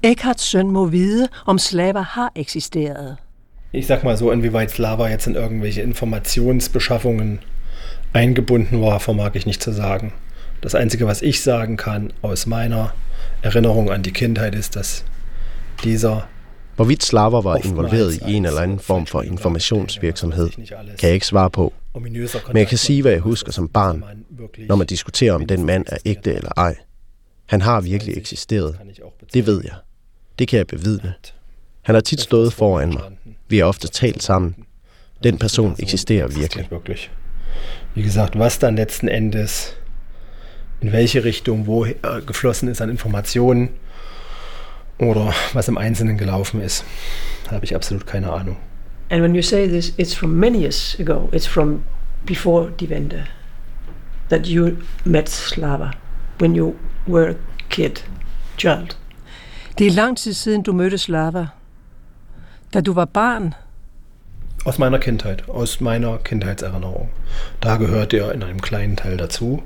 Eckharts 0.03 0.43
søn 0.43 0.71
må 0.71 0.85
vide, 0.85 1.27
om 1.45 1.59
slaver 1.59 2.01
har 2.01 2.31
eksisteret. 2.35 3.15
Ich 3.73 3.87
sag 3.87 4.03
mal 4.03 4.17
so, 4.17 4.31
inwieweit 4.31 4.71
Slava 4.71 5.09
jetzt 5.09 5.27
in 5.27 5.35
irgendwelche 5.35 5.81
Informationsbeschaffungen 5.81 7.39
eingebunden 8.13 8.81
war, 8.81 8.99
vermag 8.99 9.35
ich 9.35 9.45
nicht 9.45 9.63
zu 9.63 9.71
sagen. 9.71 10.13
Das 10.63 10.75
Einzige, 10.75 11.05
was 11.05 11.21
ich 11.21 11.41
sagen 11.41 11.77
kann 11.77 12.11
aus 12.21 12.45
meiner 12.45 12.93
Erinnerung 13.41 13.91
an 13.91 14.03
die 14.03 14.11
Kindheit, 14.11 14.55
ist, 14.55 14.75
dass 14.75 15.03
dieser 15.83 16.27
Hvorvidt 16.75 17.03
slaver 17.03 17.41
var 17.41 17.65
involveret 17.65 18.21
i 18.27 18.33
en 18.33 18.45
eller 18.45 18.61
anden 18.61 18.79
form 18.79 19.05
for 19.05 19.21
informationsvirksomhed, 19.21 20.49
kan 20.97 21.09
jeg 21.09 21.13
ikke 21.13 21.25
svare 21.25 21.49
på. 21.49 21.73
Men 22.47 22.57
jeg 22.57 22.67
kan 22.67 22.77
sige, 22.77 23.01
hvad 23.01 23.11
jeg 23.11 23.21
husker 23.21 23.51
som 23.51 23.67
barn, 23.67 24.03
når 24.67 24.75
man 24.75 24.87
diskuterer, 24.87 25.33
om 25.33 25.45
den 25.45 25.65
mand 25.65 25.85
er 25.87 25.97
ægte 26.05 26.33
eller 26.33 26.51
ej. 26.57 26.75
Han 27.45 27.61
har 27.61 27.81
virkelig 27.81 28.17
eksisteret. 28.17 28.77
Det 29.33 29.45
ved 29.45 29.61
jeg. 29.63 29.73
Det 30.39 30.47
kan 30.47 30.57
jeg 30.57 30.67
bevidne. 30.67 31.13
Han 31.81 31.95
har 31.95 32.01
tit 32.01 32.21
stået 32.21 32.53
foran 32.53 32.89
mig. 32.89 33.03
Vi 33.47 33.57
har 33.57 33.65
ofte 33.65 33.87
talt 33.87 34.23
sammen. 34.23 34.55
Den 35.23 35.37
person 35.37 35.75
eksisterer 35.79 36.27
virkelig. 36.27 36.69
Wie 37.95 38.03
gesagt, 38.03 38.35
was 38.35 38.57
dann 38.57 38.75
letzten 38.75 39.09
Endes, 39.09 39.75
in 40.81 40.91
welche 40.91 41.23
Richtung, 41.23 41.67
wo 41.67 41.85
geflossen 42.25 42.69
ist 42.69 42.81
an 42.81 42.89
Informationen 42.89 43.69
oder 44.99 45.33
was 45.53 45.67
im 45.67 45.77
Einzelnen 45.77 46.17
gelaufen 46.17 46.61
ist, 46.61 46.83
habe 47.49 47.65
ich 47.65 47.75
absolut 47.75 48.05
keine 48.05 48.31
Ahnung. 48.31 48.57
And 49.09 49.21
when 49.21 49.35
you 49.35 49.41
say 49.41 49.67
this, 49.67 49.93
it's 49.97 50.13
from 50.13 50.37
many 50.37 50.59
years 50.59 50.97
ago. 50.99 51.29
It's 51.31 51.45
from 51.45 51.83
before 52.25 52.71
Die 52.71 52.89
Wende 52.89 53.25
that 54.29 54.47
you 54.47 54.77
met 55.05 55.29
Slava 55.29 55.93
when 56.39 56.55
you 56.55 56.75
were 57.07 57.29
a 57.29 57.35
kid, 57.69 58.03
child. 58.57 58.97
Det 59.77 59.87
er 59.87 59.91
lang 59.91 60.17
tid 60.17 60.33
siden, 60.33 60.63
du 60.63 60.73
mødte 60.73 60.97
Slava. 60.97 61.47
Da 62.73 62.81
du 62.81 62.93
var 62.93 63.05
barn? 63.05 63.55
Aus 64.65 64.77
meiner 64.77 64.99
Kindheit, 64.99 65.49
aus 65.49 65.79
meiner 65.79 66.17
Kindheitserinnerung. 66.17 67.09
Da 67.61 67.77
gehört 67.77 68.13
er 68.13 68.33
in 68.33 68.43
einem 68.43 68.61
kleinen 68.61 68.97
Teil 68.97 69.17
dazu. 69.17 69.63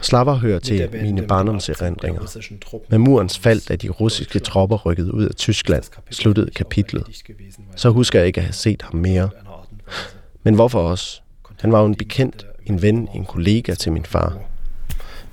Slava 0.00 0.32
hører 0.32 0.58
til 0.58 0.88
mine 1.02 1.22
barndomserindringer. 1.22 2.20
Med 2.88 2.98
murens 2.98 3.38
fald, 3.38 3.60
da 3.68 3.76
de 3.76 3.88
russiske 3.88 4.38
tropper 4.38 4.76
rykkede 4.76 5.14
ud 5.14 5.24
af 5.24 5.34
Tyskland, 5.34 5.82
sluttede 6.10 6.50
kapitlet. 6.50 7.04
Så 7.76 7.90
husker 7.90 8.18
jeg 8.18 8.26
ikke 8.26 8.38
at 8.38 8.44
have 8.44 8.52
set 8.52 8.82
ham 8.82 8.94
mere. 8.94 9.28
Men 10.42 10.54
hvorfor 10.54 10.80
også? 10.80 11.20
Han 11.60 11.72
var 11.72 11.80
jo 11.80 11.86
en 11.86 11.94
bekendt, 11.94 12.46
en 12.66 12.82
ven, 12.82 13.08
en 13.14 13.24
kollega 13.24 13.74
til 13.74 13.92
min 13.92 14.04
far. 14.04 14.38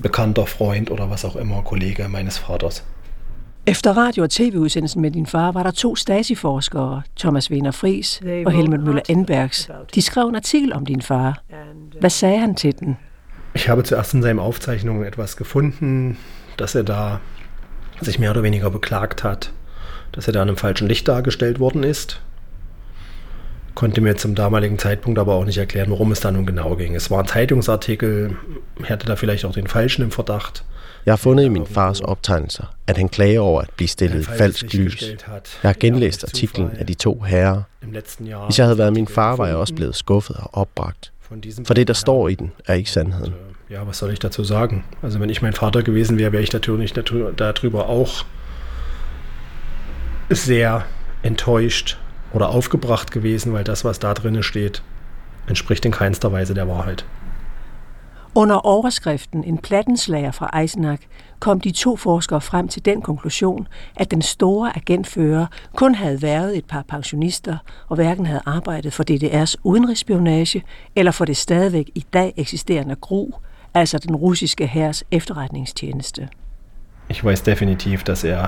Bekannter 0.01 0.46
Freund 0.46 0.91
oder 0.91 1.08
was 1.08 1.24
auch 1.24 1.41
immer, 1.41 1.62
Kollege 1.62 2.08
meines 2.10 2.50
Vaters. 2.50 2.84
Efter 3.67 3.98
radio- 3.98 4.24
og 4.24 4.29
tv-udsendelsen 4.29 5.01
med 5.01 5.12
din 5.12 5.25
far 5.25 5.51
var 5.51 5.63
der 5.63 5.72
to 5.72 5.96
Stasi-forskere, 5.96 7.01
Thomas 7.17 7.51
Wiener 7.51 7.72
Fris 7.72 8.22
og 8.46 8.51
Helmut 8.51 8.79
Müller 8.79 9.01
Enbergs. 9.10 9.70
De 9.96 10.01
skrev 10.01 10.27
en 10.27 10.36
artikel 10.36 10.74
om 10.74 10.86
din 10.86 11.01
far. 11.01 11.43
Hvad 12.00 12.10
sagde 12.10 12.39
han 12.39 12.55
til 12.55 12.79
den? 12.79 12.98
Ich 13.53 13.69
habe 13.69 13.83
zuerst 13.83 14.13
in 14.13 14.22
seinen 14.22 14.39
Aufzeichnungen 14.39 15.03
etwas 15.03 15.38
gefunden, 15.38 16.17
dass 16.57 16.75
er 16.75 16.83
da 16.83 17.22
sich 18.01 18.19
mehr 18.19 18.31
oder 18.31 18.43
weniger 18.43 18.69
beklagt 18.69 19.24
hat, 19.24 19.51
dass 20.12 20.27
er 20.27 20.33
da 20.33 20.41
in 20.41 20.50
einem 20.50 20.57
falschen 20.57 20.88
Licht 20.88 21.07
dargestellt 21.07 21.60
worden 21.60 21.83
ist. 21.83 22.22
Konnte 23.75 24.01
mir 24.01 24.15
zum 24.15 24.36
damaligen 24.36 24.77
Zeitpunkt 24.77 25.17
aber 25.19 25.33
auch 25.33 25.45
nicht 25.45 25.57
erklären, 25.57 25.89
worum 25.89 26.12
es 26.12 26.19
da 26.19 26.31
nun 26.31 26.45
genau 26.45 26.75
ging. 26.75 26.95
Es 26.95 27.10
war 27.10 27.19
ein 27.19 27.27
Zeitungsartikel, 27.27 28.38
er 28.81 28.89
hatte 28.89 29.07
da 29.07 29.15
vielleicht 29.15 29.45
auch 29.45 29.53
den 29.53 29.67
Falschen 29.67 30.03
im 30.03 30.12
Verdacht. 30.12 30.63
Jeg 31.05 31.12
har 31.12 31.17
fundet 31.17 31.45
i 31.45 31.50
min 31.50 31.65
fars 31.65 32.01
optegnelser, 32.01 32.74
at 32.88 32.98
han 32.98 33.10
klager 33.10 33.41
over 33.41 33.62
at 33.62 33.69
blive 33.75 33.88
stillet 33.88 34.22
i 34.22 34.24
falsk 34.24 34.74
lys. 34.74 35.01
Jeg 35.01 35.69
har 35.69 35.75
genlæst 35.79 36.24
artiklen 36.24 36.72
af 36.79 36.88
de 36.88 36.93
to 36.93 37.22
herrer. 37.22 37.63
Hvis 38.45 38.60
jeg 38.60 38.65
havde 38.65 38.77
været 38.77 38.93
min 38.93 39.07
far, 39.07 39.36
var 39.36 39.48
jeg 39.48 39.55
også 39.55 39.74
blevet 39.74 39.95
skuffet 39.95 40.36
og 40.36 40.50
opbragt. 40.53 41.12
For 41.65 41.73
det, 41.73 41.87
der 41.87 41.93
står 41.93 42.27
i 42.27 42.35
den, 42.35 42.51
er 42.65 42.73
ikke 42.73 42.91
sandheden. 42.91 43.33
Ja, 43.69 43.87
was 43.87 43.97
soll 43.97 44.11
ich 44.11 44.19
dazu 44.19 44.43
sagen? 44.43 44.83
Also 45.01 45.19
wenn 45.19 45.29
ich 45.29 45.41
mein 45.41 45.53
Vater 45.53 45.81
gewesen 45.83 46.17
wäre, 46.17 46.31
wäre 46.31 46.43
ich 46.43 46.53
natürlich 46.53 46.93
darüber 46.93 47.89
auch 47.89 48.25
sehr 50.29 50.85
enttäuscht 51.23 51.97
oder 52.33 52.49
aufgebracht 52.49 53.11
gewesen, 53.11 53.53
weil 53.53 53.63
das, 53.63 53.85
was 53.85 53.99
da 53.99 54.13
drin 54.13 54.43
steht, 54.43 54.81
entspricht 55.47 55.85
in 55.85 55.91
keinster 55.91 56.31
Weise 56.31 56.53
der 56.53 56.67
Wahrheit. 56.67 57.05
Under 58.33 58.65
overskriften 58.65 59.43
En 59.43 59.59
plattenslager 59.59 60.33
fra 60.33 60.49
Eisenach 60.53 60.99
kom 61.43 61.59
de 61.59 61.71
to 61.71 61.95
forskere 61.95 62.41
frem 62.41 62.67
til 62.67 62.85
den 62.85 63.01
konklusion, 63.01 63.67
at 63.95 64.12
den 64.12 64.21
store 64.21 64.75
agentfører 64.75 65.45
kun 65.75 65.95
havde 65.95 66.21
været 66.21 66.57
et 66.57 66.65
par 66.65 66.83
pensionister 66.88 67.57
og 67.89 67.95
hverken 67.95 68.25
havde 68.25 68.41
arbejdet 68.45 68.93
for 68.93 69.03
DDR's 69.12 69.55
udenrigsspionage 69.63 70.63
eller 70.95 71.12
for 71.12 71.25
det 71.25 71.38
stadigvæk 71.38 71.89
i 71.95 72.05
dag 72.13 72.33
eksisterende 72.38 72.95
GRU, 72.95 73.31
altså 73.73 73.97
den 73.97 74.15
russiske 74.15 74.67
hærs 74.67 75.03
efterretningstjeneste. 75.12 76.29
Ich 77.09 77.25
weiß 77.25 77.41
definitiv, 77.41 78.00
dass 78.00 78.23
er 78.23 78.47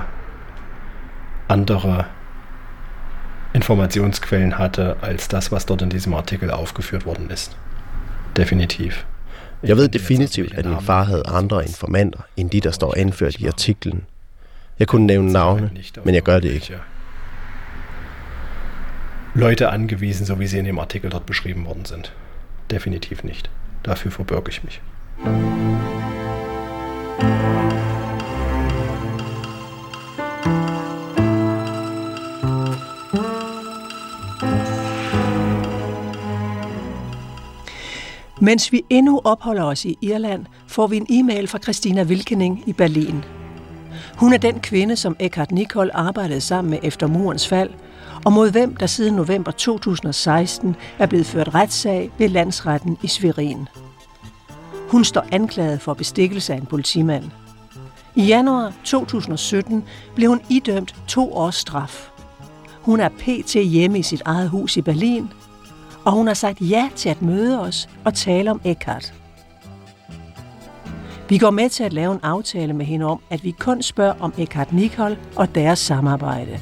andere 1.48 2.04
Informationsquellen 3.54 4.52
hatte 4.52 4.94
als 5.02 5.28
das, 5.28 5.52
was 5.52 5.64
dort 5.64 5.82
in 5.82 5.90
diesem 5.90 6.14
Artikel 6.14 6.50
aufgeführt 6.50 7.06
worden 7.06 7.30
ist. 7.30 7.56
Definitiv. 8.36 8.92
Jeg 9.66 9.76
ved 9.76 9.88
definitivt, 9.88 10.54
at 10.54 10.64
min 10.64 10.80
far 10.80 11.04
havde 11.04 11.22
andre 11.26 11.62
informanter, 11.62 12.20
end 12.36 12.50
de, 12.50 12.60
der 12.60 12.70
står 12.70 12.94
anført 12.96 13.34
i 13.34 13.46
artiklen. 13.46 14.04
Jeg 14.78 14.86
kunne 14.86 15.06
nævne 15.06 15.32
navne, 15.32 15.70
men 16.04 16.14
jeg 16.14 16.22
gør 16.22 16.40
det 16.40 16.50
ikke. 16.50 16.76
Leute 19.34 19.66
angewiesen, 19.66 20.26
so 20.26 20.34
wie 20.38 20.46
sie 20.46 20.58
in 20.58 20.64
dem 20.64 20.78
Artikel 20.78 21.10
dort 21.10 21.26
beschrieben 21.26 21.66
worden 21.66 21.84
sind. 21.84 22.12
Definitiv 22.70 23.22
nicht. 23.22 23.50
Dafür 23.84 24.10
verbirge 24.10 24.48
ich 24.48 24.64
mich. 24.64 24.80
Mens 38.46 38.72
vi 38.72 38.82
endnu 38.90 39.20
opholder 39.24 39.64
os 39.64 39.84
i 39.84 39.98
Irland, 40.02 40.46
får 40.68 40.86
vi 40.86 40.96
en 40.96 41.06
e-mail 41.10 41.48
fra 41.48 41.58
Christina 41.58 42.02
Wilkening 42.02 42.62
i 42.66 42.72
Berlin. 42.72 43.24
Hun 44.16 44.32
er 44.32 44.36
den 44.38 44.60
kvinde, 44.60 44.96
som 44.96 45.16
Eckhart 45.20 45.52
Nicol 45.52 45.90
arbejdede 45.94 46.40
sammen 46.40 46.70
med 46.70 46.78
efter 46.82 47.06
murens 47.06 47.48
fald, 47.48 47.70
og 48.24 48.32
mod 48.32 48.50
hvem 48.50 48.76
der 48.76 48.86
siden 48.86 49.14
november 49.14 49.50
2016 49.50 50.76
er 50.98 51.06
blevet 51.06 51.26
ført 51.26 51.54
retssag 51.54 52.10
ved 52.18 52.28
landsretten 52.28 52.98
i 53.02 53.06
Svirin. 53.06 53.68
Hun 54.88 55.04
står 55.04 55.24
anklaget 55.32 55.80
for 55.80 55.94
bestikkelse 55.94 56.52
af 56.52 56.56
en 56.56 56.66
politimand. 56.66 57.24
I 58.14 58.22
januar 58.22 58.72
2017 58.84 59.84
blev 60.14 60.28
hun 60.28 60.40
idømt 60.48 60.94
to 61.08 61.34
års 61.36 61.54
straf. 61.54 62.10
Hun 62.80 63.00
er 63.00 63.08
pt. 63.08 63.52
hjemme 63.52 63.98
i 63.98 64.02
sit 64.02 64.22
eget 64.24 64.48
hus 64.48 64.76
i 64.76 64.82
Berlin, 64.82 65.28
og 66.06 66.12
hun 66.12 66.26
har 66.26 66.34
sagt 66.34 66.60
ja 66.60 66.88
til 66.96 67.08
at 67.08 67.22
møde 67.22 67.60
os 67.60 67.88
og 68.04 68.14
tale 68.14 68.50
om 68.50 68.60
Eckhart. 68.64 69.14
Vi 71.28 71.38
går 71.38 71.50
med 71.50 71.68
til 71.68 71.84
at 71.84 71.92
lave 71.92 72.12
en 72.12 72.20
aftale 72.22 72.72
med 72.72 72.86
hende 72.86 73.06
om, 73.06 73.20
at 73.30 73.44
vi 73.44 73.50
kun 73.50 73.82
spørger 73.82 74.14
om 74.20 74.32
Eckhart 74.38 74.72
Nicol 74.72 75.16
og 75.36 75.54
deres 75.54 75.78
samarbejde. 75.78 76.60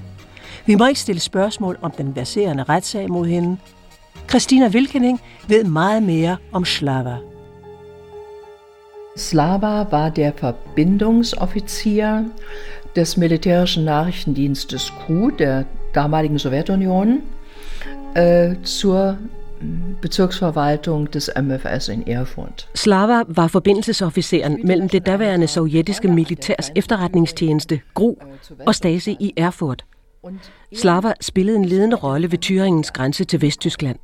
Vi 0.66 0.74
må 0.74 0.86
ikke 0.86 1.00
stille 1.00 1.20
spørgsmål 1.20 1.78
om 1.82 1.90
den 1.90 2.12
baserende 2.12 2.62
retssag 2.62 3.10
mod 3.10 3.26
hende. 3.26 3.56
Christina 4.28 4.68
Wilkening 4.68 5.20
ved 5.48 5.64
meget 5.64 6.02
mere 6.02 6.36
om 6.52 6.64
Slava. 6.64 7.16
Slava 9.16 9.82
war 9.82 10.08
der 10.08 10.32
Verbindungsoffizier 10.40 12.24
des 12.96 13.16
militärischen 13.16 13.84
Nachrichtendienstes 13.84 14.92
KU 15.06 15.30
der 15.38 15.62
damaligen 15.94 16.38
Sowjetunion 16.38 17.22
äh, 18.14 18.54
zur 18.64 19.18
Bezirksforvaltung 20.00 21.10
des 21.10 21.30
MFS 21.36 21.88
in 21.88 22.06
Erfurt. 22.06 22.68
Slava 22.76 23.22
var 23.28 23.48
forbindelsesofficeren 23.48 24.60
mellem 24.64 24.88
det 24.88 25.06
daværende 25.06 25.46
sovjetiske 25.46 26.08
militærs 26.08 26.72
efterretningstjeneste 26.76 27.80
GRU 27.94 28.14
og 28.66 28.74
Stasi 28.74 29.16
i 29.20 29.32
Erfurt. 29.36 29.84
Slava 30.74 31.12
spillede 31.20 31.56
en 31.56 31.64
ledende 31.64 31.96
rolle 31.96 32.32
ved 32.32 32.38
Thüringens 32.44 32.92
grænse 32.92 33.24
til 33.24 33.42
Vesttyskland. 33.42 33.96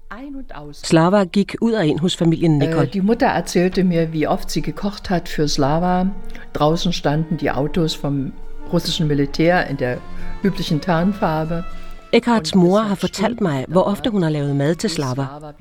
Slava 0.72 1.24
gik 1.24 1.56
ud 1.60 1.72
og 1.72 1.86
ind 1.86 1.98
hos 1.98 2.16
familien 2.16 2.58
Nicol. 2.58 2.86
Die 2.86 3.02
Mutter 3.02 3.26
erzählte 3.26 3.84
mir, 3.84 4.12
wie 4.12 4.26
oft 4.28 4.50
sie 4.50 4.62
gekocht 4.62 5.10
hat 5.10 5.28
für 5.28 5.48
Slava. 5.48 6.06
Draußen 6.52 6.92
standen 6.92 7.36
die 7.36 7.50
Autos 7.50 7.94
vom 7.94 8.32
russischen 8.72 9.06
Militär 9.06 9.66
in 9.70 9.76
der 9.76 9.96
üblichen 10.44 10.80
Tarnfarbe. 10.80 11.64
Eckharts 12.12 12.54
mor 12.54 12.78
har 12.78 12.94
fortalt 12.94 13.40
mig, 13.40 13.64
hvor 13.68 13.82
ofte 13.82 14.10
hun 14.10 14.22
har 14.22 14.30
lavet 14.30 14.56
mad 14.56 14.74
til 14.74 14.90
slaver. 14.90 15.52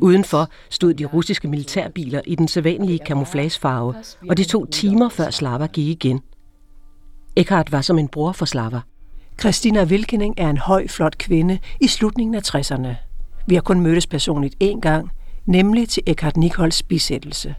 Udenfor 0.00 0.48
stod 0.70 0.94
de 0.94 1.04
russiske 1.04 1.48
militærbiler 1.48 2.20
i 2.26 2.34
den 2.34 2.48
sædvanlige 2.48 3.00
camouflagefarve, 3.06 3.94
og 4.28 4.36
det 4.36 4.46
tog 4.46 4.70
timer 4.70 5.08
før 5.08 5.30
slaver 5.30 5.66
gik 5.66 5.88
igen. 5.88 6.20
Eckhart 7.36 7.72
var 7.72 7.80
som 7.80 7.98
en 7.98 8.08
bror 8.08 8.32
for 8.32 8.44
slaver. 8.44 8.80
Christina 9.40 9.84
Wilkening 9.84 10.34
er 10.36 10.50
en 10.50 10.58
høj, 10.58 10.88
flot 10.88 11.18
kvinde 11.18 11.58
i 11.80 11.86
slutningen 11.86 12.34
af 12.34 12.54
60'erne. 12.54 12.88
Vi 13.46 13.54
har 13.54 13.62
kun 13.62 13.80
mødtes 13.80 14.06
personligt 14.06 14.54
én 14.64 14.80
gang, 14.80 15.10
nemlig 15.46 15.88
til 15.88 16.02
Eckhart 16.06 16.36
Nichols 16.36 16.82
bisættelse. 16.82 17.54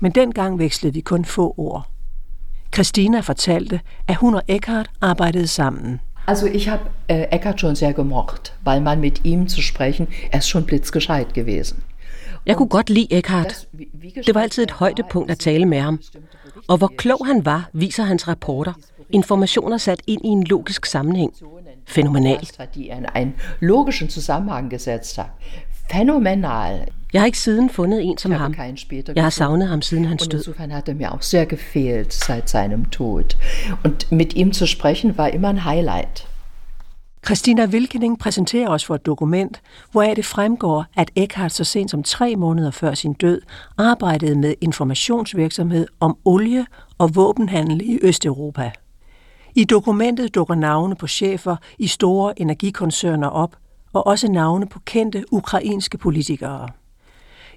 Men 0.00 0.12
dengang 0.12 0.58
vekslede 0.58 0.94
vi 0.94 1.00
kun 1.00 1.24
få 1.24 1.54
ord. 1.56 1.88
Christina 2.74 3.20
fortalte, 3.20 3.80
at 4.08 4.16
hun 4.16 4.34
og 4.34 4.42
Eckhart 4.48 4.90
arbejdede 5.00 5.46
sammen. 5.46 6.00
Also 6.26 6.46
ich 6.46 6.68
habe 6.68 6.82
äh, 7.08 7.22
Eckhart 7.30 7.60
schon 7.60 7.74
sehr 7.74 7.92
gemocht, 7.92 8.52
weil 8.64 8.80
man 8.80 9.00
mit 9.00 9.24
ihm 9.24 9.48
zu 9.48 9.60
sprechen, 9.62 10.08
er 10.30 10.38
ist 10.38 10.48
schon 10.48 10.64
blitzgescheit 10.64 11.34
gewesen. 11.34 11.82
Jeg 12.46 12.56
kunne 12.56 12.68
godt 12.68 12.90
lide 12.90 13.12
Eckhart. 13.12 13.68
Det 14.26 14.34
var 14.34 14.40
altid 14.40 14.62
et 14.62 14.70
højdepunkt 14.70 15.30
at 15.30 15.38
tale 15.38 15.66
med 15.66 15.80
ham. 15.80 16.00
Og 16.68 16.78
hvor 16.78 16.92
klog 16.96 17.26
han 17.26 17.44
var, 17.44 17.68
viser 17.72 18.02
hans 18.02 18.28
rapporter. 18.28 18.72
Informationer 19.10 19.78
sat 19.78 20.02
ind 20.06 20.20
i 20.24 20.28
en 20.28 20.44
logisk 20.44 20.86
sammenhæng. 20.86 21.32
Fænomenal. 21.86 22.48
Die 22.74 22.90
en 23.16 23.34
logischen 23.60 24.10
Zusammenhang 24.10 24.70
gesetzt 24.70 25.16
hat. 25.18 25.26
Phänomenal. 25.92 26.86
Jeg 27.14 27.22
har 27.22 27.26
ikke 27.26 27.38
siden 27.38 27.70
fundet 27.70 28.02
en 28.02 28.18
som 28.18 28.32
ham. 28.32 28.54
Jeg 29.16 29.22
har 29.24 29.30
savnet 29.30 29.68
ham 29.68 29.82
siden 29.82 30.04
hans 30.04 30.28
død. 30.28 30.38
Insofern 30.38 30.70
hat 30.70 30.88
er 30.88 30.94
mir 30.94 31.12
auch 31.12 31.22
sehr 31.22 31.44
gefehlt 31.44 32.12
seit 32.12 32.50
seinem 32.50 32.90
Tod. 32.90 33.36
Und 33.84 34.12
mit 34.12 34.32
ihm 34.32 34.52
zu 34.52 34.66
sprechen 34.66 35.18
war 35.18 35.28
immer 35.28 35.48
ein 35.48 35.64
Highlight. 35.64 36.28
Christina 37.26 37.66
Wilkening 37.66 38.18
præsenterer 38.18 38.68
os 38.68 38.84
for 38.84 38.94
et 38.94 39.06
dokument, 39.06 39.62
hvoraf 39.92 40.12
det 40.16 40.24
fremgår, 40.24 40.84
at 40.96 41.10
Eckhart 41.16 41.52
så 41.52 41.64
sent 41.64 41.90
som 41.90 42.02
tre 42.02 42.36
måneder 42.36 42.70
før 42.70 42.94
sin 42.94 43.12
død 43.12 43.40
arbejdede 43.78 44.38
med 44.38 44.54
informationsvirksomhed 44.60 45.86
om 46.00 46.16
olie- 46.24 46.66
og 46.98 47.14
våbenhandel 47.14 47.80
i 47.80 47.98
Østeuropa. 48.02 48.70
I 49.54 49.64
dokumentet 49.64 50.34
dukker 50.34 50.54
navne 50.54 50.94
på 50.96 51.06
chefer 51.06 51.56
i 51.78 51.86
store 51.86 52.40
energikoncerner 52.40 53.28
op, 53.28 53.56
og 53.92 54.06
også 54.06 54.32
navne 54.32 54.66
på 54.66 54.78
kendte 54.84 55.24
ukrainske 55.32 55.98
politikere. 55.98 56.68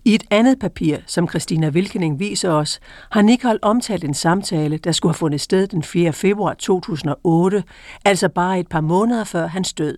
I 0.08 0.16
et 0.16 0.24
andet 0.32 0.60
papir, 0.60 0.98
som 1.06 1.30
Christina 1.30 1.70
Wilkening 1.70 2.20
viser 2.20 2.52
os, 2.52 2.80
har 3.12 3.22
Nicole 3.22 3.60
omtalt 3.62 4.04
en 4.04 4.14
samtale, 4.14 4.78
der 4.78 4.92
skulle 4.92 5.10
have 5.10 5.18
fundet 5.18 5.42
sted 5.42 5.68
den 5.68 5.84
4. 5.84 6.14
februar 6.14 6.54
2008, 6.54 7.64
altså 8.06 8.30
bare 8.30 8.60
et 8.60 8.68
par 8.68 8.82
måneder 8.82 9.24
før 9.24 9.48
hans 9.48 9.74
død. 9.74 9.98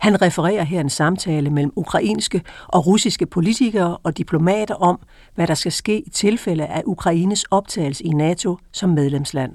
Han 0.00 0.22
refererer 0.22 0.62
her 0.62 0.80
en 0.80 0.90
samtale 0.90 1.50
mellem 1.50 1.72
ukrainske 1.76 2.42
og 2.66 2.86
russiske 2.86 3.26
politikere 3.26 3.96
og 3.96 4.18
diplomater 4.18 4.74
om, 4.74 5.00
hvad 5.34 5.46
der 5.46 5.54
skal 5.54 5.72
ske 5.72 6.00
i 6.00 6.10
tilfælde 6.10 6.66
af 6.66 6.82
Ukraines 6.86 7.44
optagelse 7.44 8.04
i 8.04 8.10
NATO 8.10 8.58
som 8.72 8.90
medlemsland. 8.90 9.52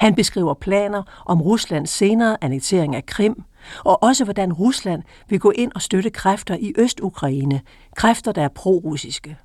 Han 0.00 0.14
beskriver 0.14 0.54
planer 0.54 1.02
om 1.26 1.42
Ruslands 1.42 1.90
senere 1.90 2.36
annektering 2.40 2.96
af 2.96 3.06
Krim, 3.06 3.44
og 3.84 4.02
også 4.02 4.24
hvordan 4.24 4.52
Rusland 4.52 5.02
vil 5.28 5.40
gå 5.40 5.50
ind 5.50 5.72
og 5.74 5.82
støtte 5.82 6.10
kræfter 6.10 6.56
i 6.60 6.72
Øst-Ukraine, 6.78 7.60
kræfter, 7.96 8.32
der 8.32 8.42
er 8.42 8.48
pro-russiske. 8.48 9.36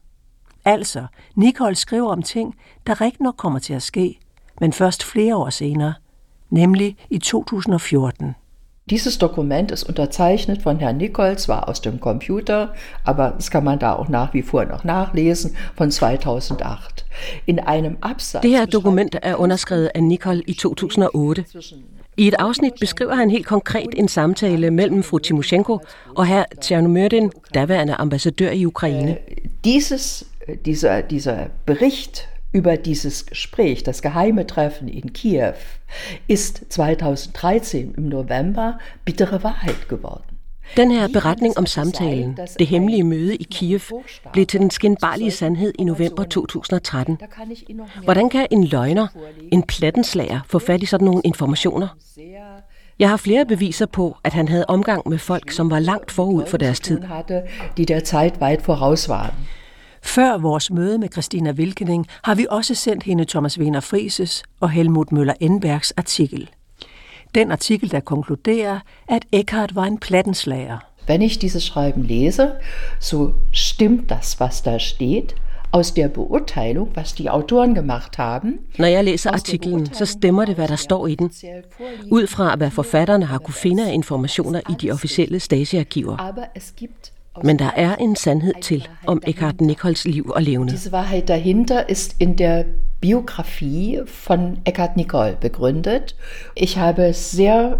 Altså, 0.65 1.05
Nicole 1.35 1.75
skriver 1.75 2.11
om 2.11 2.21
ting, 2.21 2.55
der 2.87 3.01
rigtig 3.01 3.21
nok 3.21 3.35
kommer 3.37 3.59
til 3.59 3.73
at 3.73 3.81
ske, 3.81 4.19
men 4.61 4.73
først 4.73 5.03
flere 5.03 5.35
år 5.35 5.49
senere, 5.49 5.93
nemlig 6.49 6.97
i 7.09 7.17
2014. 7.17 8.35
Dieses 8.89 9.17
Dokument 9.17 9.71
ist 9.71 9.83
unterzeichnet 9.89 10.65
von 10.65 10.79
Herrn 10.79 10.97
Nicol, 10.97 11.37
zwar 11.37 11.67
aus 11.67 11.81
dem 11.81 11.99
Computer, 11.99 12.69
aber 13.03 13.31
das 13.31 13.51
kann 13.51 13.63
man 13.65 13.79
da 13.79 13.93
auch 13.93 14.07
nach 14.07 14.33
wie 14.33 14.41
vor 14.41 14.63
noch 14.63 14.85
nachlesen, 14.85 15.57
von 15.75 15.91
2008. 15.91 17.05
In 17.45 17.59
einem 17.59 17.97
Absatz 18.01 18.41
det 18.41 18.51
her 18.51 18.65
dokument 18.65 19.15
er 19.21 19.35
underskrevet 19.35 19.91
af 19.95 20.03
Nicol 20.03 20.41
i 20.47 20.53
2008. 20.53 21.45
I 22.17 22.27
et 22.27 22.35
afsnit 22.39 22.73
beskriver 22.79 23.15
han 23.15 23.31
helt 23.31 23.45
konkret 23.45 23.89
en 23.97 24.07
samtale 24.07 24.71
mellem 24.71 25.03
fru 25.03 25.17
Timoshenko 25.17 25.79
og 26.15 26.25
herr 26.25 26.45
Tjernomyrdin, 26.61 27.31
daværende 27.53 27.93
ambassadør 27.93 28.49
i 28.49 28.65
Ukraine. 28.65 29.11
Äh, 29.11 29.49
dieses, 29.63 30.25
dieser, 30.65 31.01
dieser 31.01 31.37
Bericht 31.65 32.29
über 32.53 32.77
dieses 32.77 33.25
Gespräch, 33.25 33.83
das 33.83 34.01
geheime 34.01 34.47
Treffen 34.47 34.87
in 34.87 35.13
Kiew, 35.13 35.53
ist 36.27 36.65
2013 36.69 37.93
im 37.97 38.09
November 38.09 38.79
bittere 39.05 39.43
Wahrheit 39.43 39.89
geworden. 39.89 40.36
Den 40.75 40.91
her 40.91 41.07
beretning 41.07 41.57
om 41.57 41.65
samtalen, 41.65 42.37
det 42.59 42.67
hemmelige 42.67 43.03
møde 43.03 43.35
i 43.35 43.43
Kiev, 43.51 43.81
blev 44.33 44.45
til 44.45 44.59
den 44.59 44.71
skinbarlige 44.71 45.31
sandhed 45.31 45.73
i 45.79 45.83
november 45.83 46.23
2013. 46.23 47.17
Hvordan 48.03 48.29
kan 48.29 48.47
en 48.51 48.63
løgner, 48.63 49.07
en 49.51 49.63
plattenslager, 49.63 50.39
få 50.49 50.59
fat 50.59 50.83
i 50.83 50.85
sådan 50.85 51.05
nogle 51.05 51.21
informationer? 51.25 51.87
Jeg 52.99 53.09
har 53.09 53.17
flere 53.17 53.45
beviser 53.45 53.85
på, 53.85 54.17
at 54.23 54.33
han 54.33 54.47
havde 54.47 54.65
omgang 54.67 55.09
med 55.09 55.17
folk, 55.17 55.51
som 55.51 55.71
var 55.71 55.79
langt 55.79 56.11
forud 56.11 56.45
for 56.45 56.57
deres 56.57 56.79
tid. 56.79 57.01
De 57.77 57.85
der 57.85 57.99
Zeit 57.99 58.33
weit 58.41 58.67
voraus 58.67 59.09
waren. 59.09 59.33
Før 60.03 60.37
vores 60.37 60.71
møde 60.71 60.97
med 60.97 61.09
Christina 61.11 61.51
Wilkening 61.51 62.07
har 62.23 62.35
vi 62.35 62.45
også 62.49 62.75
sendt 62.75 63.03
hende 63.03 63.25
Thomas 63.25 63.59
Wiener 63.59 63.79
Frises 63.79 64.43
og 64.59 64.69
Helmut 64.69 65.07
Møller-Enbergs 65.11 65.91
artikel. 65.97 66.49
Den 67.35 67.51
artikel, 67.51 67.91
der 67.91 67.99
konkluderer, 67.99 68.79
at 69.07 69.25
Eckhart 69.31 69.75
var 69.75 69.83
en 69.83 69.97
plattenslager. 69.97 70.77
Wenn 71.07 71.21
ich 71.21 71.39
dieses 71.39 71.65
Schreiben 71.65 72.03
lese, 72.03 72.51
so 72.99 73.33
stimmt 73.51 74.09
das, 74.09 74.39
was 74.39 74.63
da 74.63 74.79
steht, 74.79 75.35
aus 75.71 75.93
der 75.93 76.07
Beurteilung, 76.07 76.89
was 76.95 77.13
die 77.13 77.29
Autoren 77.29 77.75
gemacht 77.75 78.17
haben. 78.17 78.59
Når 78.77 78.87
jeg 78.87 79.03
læser 79.03 79.31
artiklen, 79.31 79.93
så 79.93 80.05
stemmer 80.05 80.45
det, 80.45 80.55
hvad 80.55 80.67
der 80.67 80.75
står 80.75 81.07
i 81.07 81.15
den. 81.15 81.31
Ud 82.11 82.27
fra, 82.27 82.55
hvad 82.55 82.71
forfatterne 82.71 83.25
har 83.25 83.37
kunne 83.37 83.53
finde 83.53 83.87
af 83.89 83.93
informationer 83.93 84.61
i 84.69 84.73
de 84.81 84.91
officielle 84.91 85.39
Stasi-arkiver. 85.39 86.17
Men 87.43 87.59
der 87.59 87.71
er 87.75 87.95
en 87.95 88.15
sandhed 88.15 88.53
til 88.61 88.87
om 89.05 89.21
Eckhart 89.27 89.61
Nichols 89.61 90.05
liv 90.05 90.31
og 90.35 90.41
levende. 90.41 90.73
Diese 90.73 90.91
Wahrheit 90.91 91.27
dahinter 91.27 91.89
ist 91.89 92.15
in 92.19 92.37
der 92.37 92.63
Biografie 93.01 93.99
von 94.27 94.57
Eckhart 94.65 94.97
Nicole 94.97 95.37
begründet. 95.41 96.15
Ich 96.55 96.77
habe 96.77 97.13
sehr 97.13 97.79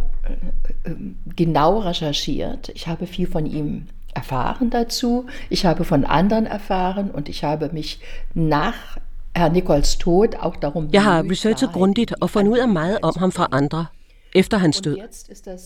äh, 0.86 0.92
genau 1.36 1.80
recherchiert. 1.80 2.70
Ich 2.76 2.88
habe 2.88 3.08
viel 3.08 3.28
von 3.32 3.46
ihm 3.46 3.84
erfahren 4.16 4.70
dazu. 4.70 5.26
Ich 5.50 5.66
habe 5.66 5.84
von 5.84 6.06
anderen 6.06 6.46
erfahren 6.46 7.12
und 7.12 7.30
ich 7.30 7.44
habe 7.44 7.70
mich 7.74 8.00
nach 8.34 8.98
Herr 9.36 9.50
Nichols 9.50 9.98
Tod 9.98 10.36
auch 10.36 10.56
darum 10.56 10.90
Jeg 10.92 11.04
har 11.04 11.24
researchet 11.32 11.72
grundigt 11.72 12.14
og 12.22 12.30
fundet 12.30 12.52
ud 12.52 12.58
af 12.58 12.68
meget 12.68 12.98
om 13.02 13.14
ham 13.20 13.32
fra 13.32 13.48
andre 13.52 13.86
efter 14.36 14.58
hans 14.58 14.82
død. 14.82 14.98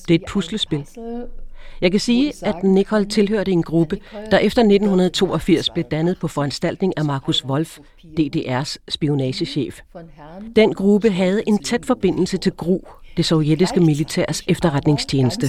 Det 0.08 0.16
er 0.16 0.20
et 0.20 0.26
puslespil. 0.28 0.86
Jeg 1.82 1.92
kan 1.92 2.00
sige, 2.00 2.34
at 2.42 2.64
Nicole 2.64 3.06
tilhørte 3.06 3.52
en 3.52 3.64
gruppe, 3.64 3.98
der 4.32 4.38
efter 4.38 4.62
1982 4.62 5.70
blev 5.70 5.86
dannet 5.92 6.18
på 6.20 6.28
foranstaltning 6.28 6.94
af 6.98 7.06
Markus 7.06 7.46
Wolf, 7.46 7.80
DDR's 8.20 8.76
spionagechef. 8.90 9.80
Den 10.56 10.74
gruppe 10.74 11.10
havde 11.10 11.44
en 11.48 11.58
tæt 11.58 11.86
forbindelse 11.86 12.38
til 12.38 12.52
GRU, 12.52 12.80
det 13.18 13.26
sovjetiske 13.26 13.80
militærs 13.80 14.42
efterretningstjeneste. 14.48 15.48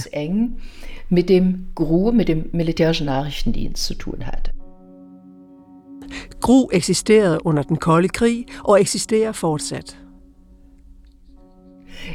Med 1.09 1.23
dem 1.23 1.65
GRU, 1.75 2.11
med 2.11 2.25
dem 2.25 2.49
militærischen 2.53 3.05
Nachrichtendienst 3.05 3.85
zu 3.85 3.97
tun. 3.97 4.23
GRU 6.41 6.69
eksisterede 6.73 7.45
under 7.45 7.63
den 7.63 7.77
kolde 7.77 8.07
krig 8.07 8.45
og 8.63 8.81
eksisterer 8.81 9.31
fortsat. 9.31 9.97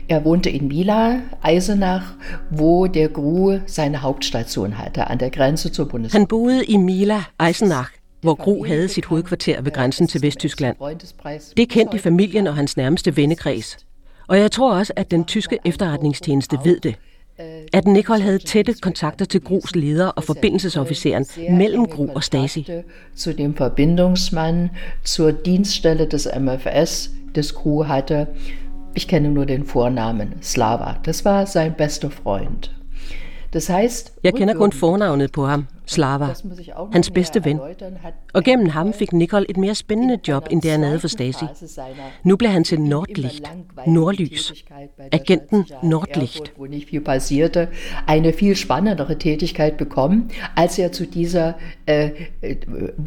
Er 0.08 0.24
wohnte 0.24 0.50
in 0.50 0.68
Mila, 0.68 1.20
Eisenach, 1.42 2.02
wo 2.50 2.86
der 2.86 3.08
GRU 3.08 3.58
seine 3.66 4.02
Hauptstation 4.02 4.78
hatte, 4.78 5.06
an 5.10 5.18
der 5.18 5.30
Grenze 5.30 5.72
zur 5.72 5.88
Bundesrepublik. 5.88 6.12
Han 6.12 6.26
boede 6.26 6.64
i 6.64 6.76
Mila, 6.76 7.24
Eisenach, 7.38 7.88
hvor 8.20 8.34
GRU 8.34 8.66
havde 8.66 8.88
sit 8.88 9.04
hovedkvarter 9.04 9.62
ved 9.62 9.72
grænsen 9.72 10.06
til 10.06 10.22
Vesttyskland. 10.22 10.76
Det 11.56 11.68
kendt 11.68 11.94
i 11.94 11.98
familien 11.98 12.46
og 12.46 12.54
hans 12.54 12.76
nærmeste 12.76 13.16
vennekreds. 13.16 13.76
Og 14.28 14.38
jeg 14.38 14.50
tror 14.50 14.74
også, 14.74 14.92
at 14.96 15.10
den 15.10 15.24
tyske 15.24 15.58
efterretningstjeneste 15.64 16.58
ved 16.64 16.80
det. 16.80 16.94
At 17.72 17.86
Nicole 17.86 18.22
havde 18.22 18.38
tætte 18.38 18.74
kontakter 18.82 19.24
til 19.24 19.40
GRUs 19.40 19.76
leder 19.76 20.06
og 20.06 20.24
forbindelsesofficeren 20.24 21.26
mellem 21.50 21.86
GRU 21.86 22.08
og 22.14 22.24
Stasi. 22.24 22.66
Zu 23.16 23.32
dem 23.32 23.58
Verbindungsmann 23.58 24.70
zur 25.04 25.30
Dienststelle 25.30 26.06
des 26.06 26.28
MFS 26.40 27.10
des 27.34 27.52
GRU 27.52 27.82
hatte 27.82 28.26
Ich 28.94 29.06
kenne 29.08 29.28
nur 29.30 29.46
den 29.46 29.64
Vornamen 29.64 30.34
Slava. 30.42 30.98
Das 31.02 31.24
war 31.24 31.46
sein 31.46 31.74
bester 31.76 32.10
Freund. 32.10 32.77
Das 33.52 33.66
kender 34.34 34.54
kun 34.54 34.72
fornavnet 34.72 35.32
på 35.32 35.46
ham, 35.46 35.66
Slava, 35.86 36.34
hans 36.92 37.10
bedste 37.10 37.44
ven. 37.44 37.60
Og 38.34 38.44
gennem 38.44 38.68
ham 38.68 38.92
fik 38.92 39.12
Nicole 39.12 39.50
et 39.50 39.56
mere 39.56 39.74
spændende 39.74 40.18
job, 40.28 40.48
end 40.50 40.62
det 40.62 40.70
han 40.70 40.82
havde 40.82 41.00
for 41.00 41.08
Stasi. 41.08 41.44
Nu 42.24 42.36
blev 42.36 42.50
han 42.50 42.64
til 42.64 42.80
Nordlicht, 42.80 43.52
Nordlys, 43.86 44.64
agenten 45.12 45.66
Nordlicht. 45.82 46.52
Eine 48.08 48.32
viel 48.32 48.56
spannendere 48.56 49.18
Tätigkeit 49.18 49.76
bekommen, 49.76 50.30
als 50.56 50.78
er 50.78 50.92
zu 50.92 51.06
dieser, 51.06 51.54
äh, 51.86 52.10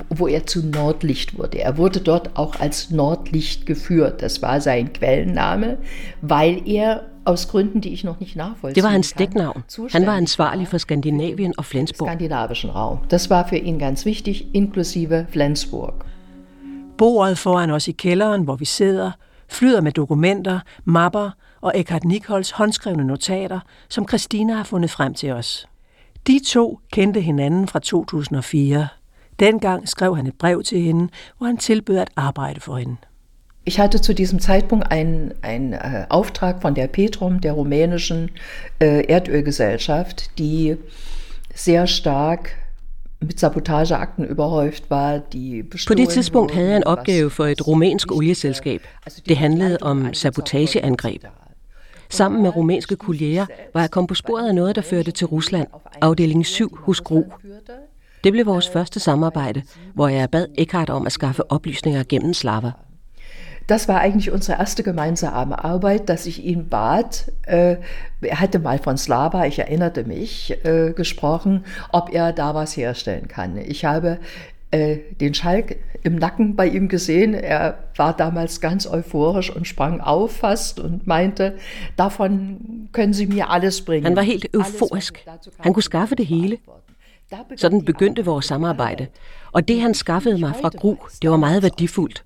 wo 0.10 0.28
er 0.28 0.46
zu 0.46 0.66
Nordlicht 0.66 1.38
wurde. 1.38 1.60
Er 1.60 1.78
wurde 1.78 2.00
dort 2.00 2.30
auch 2.36 2.60
als 2.60 2.90
Nordlicht 2.92 3.66
geführt. 3.66 4.22
Das 4.22 4.42
war 4.42 4.62
sein 4.62 4.94
Quellenname, 4.94 5.78
weil 6.22 6.62
er 6.68 7.11
aus 7.26 7.48
Gründen, 7.48 7.82
die 7.82 7.94
ich 7.94 8.04
noch 8.04 8.20
nicht 8.20 8.36
nachvollziehen 8.36 8.76
Det 8.76 8.84
var 8.84 8.90
hans 8.90 9.12
dæknavn. 9.12 9.64
Han 9.92 10.06
var 10.06 10.14
ansvarlig 10.14 10.68
for 10.68 10.78
Skandinavien 10.78 11.54
og 11.58 11.66
Flensburg. 11.66 12.08
Skandinavischen 12.08 12.70
Raum. 12.70 12.98
Das 13.12 13.30
war 13.30 13.48
für 13.48 13.58
ihn 13.58 13.80
ganz 13.80 14.06
wichtig, 14.06 14.48
inklusive 14.54 15.26
Flensburg. 15.30 15.94
Bordet 16.98 17.38
foran 17.38 17.70
os 17.70 17.88
i 17.88 17.92
kælderen, 17.92 18.44
hvor 18.44 18.56
vi 18.56 18.66
sidder, 18.66 19.12
flyder 19.50 19.82
med 19.82 19.92
dokumenter, 19.92 20.60
mapper 20.86 21.32
og 21.62 21.72
Eckhart 21.76 22.04
Nichols 22.04 22.52
håndskrevne 22.52 23.04
notater, 23.04 23.60
som 23.90 24.08
Christina 24.08 24.54
har 24.54 24.64
fundet 24.64 24.90
frem 24.90 25.14
til 25.14 25.32
os. 25.32 25.68
De 26.28 26.40
to 26.48 26.80
kendte 26.92 27.22
hinanden 27.22 27.68
fra 27.68 27.80
2004. 27.80 28.88
Dengang 29.40 29.90
skrev 29.90 30.16
han 30.16 30.28
et 30.28 30.36
brev 30.40 30.64
til 30.64 30.82
hende, 30.82 31.10
hvor 31.38 31.48
han 31.48 31.58
tilbød 31.58 31.98
at 31.98 32.10
arbejde 32.16 32.60
for 32.60 32.78
hende. 32.78 32.96
Ich 33.64 33.80
hatte 33.80 34.02
zu 34.02 34.14
diesem 34.14 34.40
Zeitpunkt 34.40 34.92
einen, 34.92 35.34
einen 35.42 35.74
äh, 35.74 36.06
Auftrag 36.10 36.62
von 36.62 36.74
der 36.74 36.88
Petrom, 36.88 37.42
der 37.42 37.54
rumänischen 37.54 38.32
äh, 38.80 39.06
Erdölgesellschaft, 39.06 40.38
die 40.40 40.78
sehr 41.54 41.86
stark 41.86 42.58
mit 43.20 43.40
Sabotageakten 43.40 44.26
überhäuft 44.26 44.90
var. 44.90 45.20
De 45.34 45.64
På 45.88 45.94
det 45.94 46.10
tidspunkt 46.10 46.54
havde 46.54 46.70
jeg 46.70 46.78
en 46.78 46.84
opgave 46.84 47.30
for 47.30 47.46
et 47.46 47.68
rumænsk 47.68 48.12
olieselskab. 48.12 48.82
Det 49.30 49.38
handlede 49.38 49.78
om 49.82 50.14
sabotageangreb. 50.14 51.24
Sammen 52.10 52.42
med 52.42 52.56
rumænske 52.56 52.96
kolleger 52.96 53.46
var 53.74 53.82
jeg 53.82 53.92
kommet 53.92 54.08
på 54.08 54.16
sporet 54.16 54.48
af 54.48 54.56
noget, 54.56 54.76
der 54.76 54.82
førte 54.82 55.12
til 55.12 55.28
Rusland, 55.28 55.68
afdeling 56.02 56.46
7 56.46 56.78
hos 56.78 57.02
GRU. 57.02 57.24
Det 58.24 58.32
blev 58.32 58.46
vores 58.46 58.70
første 58.70 59.00
samarbejde, 59.00 59.62
hvor 59.94 60.08
jeg 60.08 60.30
bad 60.30 60.48
Eckhart 60.58 60.90
om 60.90 61.06
at 61.06 61.12
skaffe 61.12 61.52
oplysninger 61.52 62.04
gennem 62.10 62.34
Slava. 62.34 62.72
Das 63.68 63.88
war 63.88 64.00
eigentlich 64.00 64.32
unsere 64.32 64.60
erste 64.60 64.84
gemeinsame 64.84 65.64
Arbeit, 65.64 66.10
dass 66.10 66.26
ich 66.26 66.44
ihn 66.44 66.68
bat. 66.68 67.32
Äh, 67.46 67.78
er 68.22 68.40
hatte 68.40 68.60
mal 68.60 68.80
von 68.80 68.98
Slava, 68.98 69.46
ich 69.46 69.60
erinnerte 69.60 70.04
mich, 70.04 70.58
äh, 70.64 70.94
gesprochen, 70.94 71.64
ob 71.92 72.14
er 72.14 72.34
da 72.34 72.54
was 72.54 72.76
herstellen 72.76 73.28
kann. 73.28 73.58
Ich 73.58 73.86
habe 73.86 74.20
äh, 74.72 74.98
den 75.20 75.34
Schalk 75.34 75.78
im 76.04 76.16
Nacken 76.16 76.56
bei 76.56 76.68
ihm 76.68 76.88
gesehen. 76.88 77.34
Er 77.34 77.78
war 77.96 78.16
damals 78.16 78.62
ganz 78.62 78.88
euphorisch 78.88 79.50
und 79.56 79.68
sprang 79.68 80.02
auf 80.02 80.32
fast 80.32 80.80
und 80.80 81.08
meinte, 81.08 81.58
davon 81.98 82.90
können 82.92 83.14
Sie 83.14 83.28
mir 83.28 83.50
alles 83.50 83.82
bringen. 83.82 84.06
Han 84.06 84.16
var 84.16 84.24
helt 84.24 84.56
euforisk. 84.56 85.26
Han 85.60 85.74
kunne 85.74 85.84
skaffe 85.84 86.16
det 86.16 86.26
hele. 86.26 86.58
Sådan 87.56 87.86
begyndte 87.86 88.26
vores 88.26 88.46
samarbejde. 88.46 89.08
Og 89.52 89.68
det, 89.68 89.82
han 89.82 89.94
skaffede 89.94 90.38
mig 90.38 90.54
fra 90.62 90.70
Gru, 90.70 90.96
det 91.22 91.30
var 91.30 91.38
meget 91.38 91.64
værdifuldt. 91.64 92.24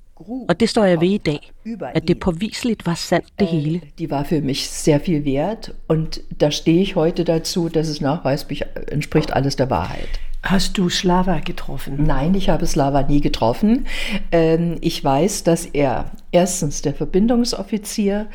Og 0.50 0.60
det 0.60 0.70
står 0.70 0.84
jeg 0.84 1.02
ved 1.02 1.10
i 1.10 1.18
dag, 1.18 1.52
at 1.94 2.08
det 2.08 2.20
påviseligt 2.20 2.86
var 2.86 2.94
sandt 2.94 3.26
det 3.40 3.48
hele. 3.48 3.82
Die 4.00 4.10
war 4.10 4.24
für 4.24 4.42
mich 4.42 4.70
sehr 4.70 5.00
viel 5.00 5.26
wert 5.26 5.74
und 5.88 6.22
da 6.42 6.52
stehe 6.52 6.82
ich 6.82 6.96
heute 6.96 7.24
dazu, 7.24 7.70
dass 7.70 7.90
es 7.90 8.02
nachweislich 8.02 8.64
entspricht 8.88 9.34
alles 9.34 9.56
der 9.56 9.70
Wahrheit. 9.70 10.20
Hast 10.44 10.78
du 10.78 10.90
Slava 10.90 11.40
getroffen? 11.40 12.04
Nein, 12.06 12.36
ich 12.36 12.50
habe 12.50 12.68
Slava 12.68 13.02
nie 13.02 13.20
getroffen. 13.20 13.88
Ähm, 14.32 14.78
ich 14.82 15.04
weiß, 15.04 15.44
dass 15.44 15.66
er 15.66 16.12
erstens 16.32 16.82
der 16.84 16.94
Verbindungsoffizier 16.94 18.28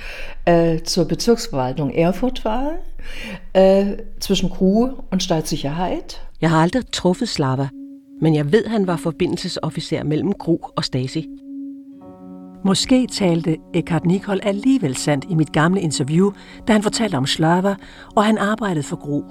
äh, 0.44 0.80
zur 0.82 1.04
Bezirksverwaltung 1.04 1.90
Erfurt 1.90 2.44
war, 2.44 2.72
äh, 3.52 3.96
zwischen 4.18 4.50
Crew 4.50 4.90
und 5.10 5.22
Staatssicherheit. 5.22 6.20
Jeg 6.40 6.50
har 6.50 6.62
aldrig 6.62 6.84
truffet 6.92 7.28
Slava, 7.28 7.70
men 8.20 8.34
jeg 8.34 8.52
ved, 8.52 8.66
han 8.68 8.86
var 8.86 8.96
forbindelsesofficer 8.96 10.04
mellem 10.04 10.32
Gru 10.32 10.58
og 10.76 10.84
Stasi. 10.84 11.28
Måske 12.64 13.06
talte 13.06 13.56
Eckhart 13.74 14.06
Nicol 14.06 14.40
alligevel 14.42 14.96
sandt 14.96 15.26
i 15.28 15.34
mit 15.34 15.52
gamle 15.52 15.80
interview, 15.80 16.30
da 16.68 16.72
han 16.72 16.82
fortalte 16.82 17.16
om 17.16 17.26
Slava, 17.26 17.74
og 18.14 18.24
han 18.24 18.38
arbejdede 18.38 18.82
for 18.82 18.96
Gro. 18.96 19.24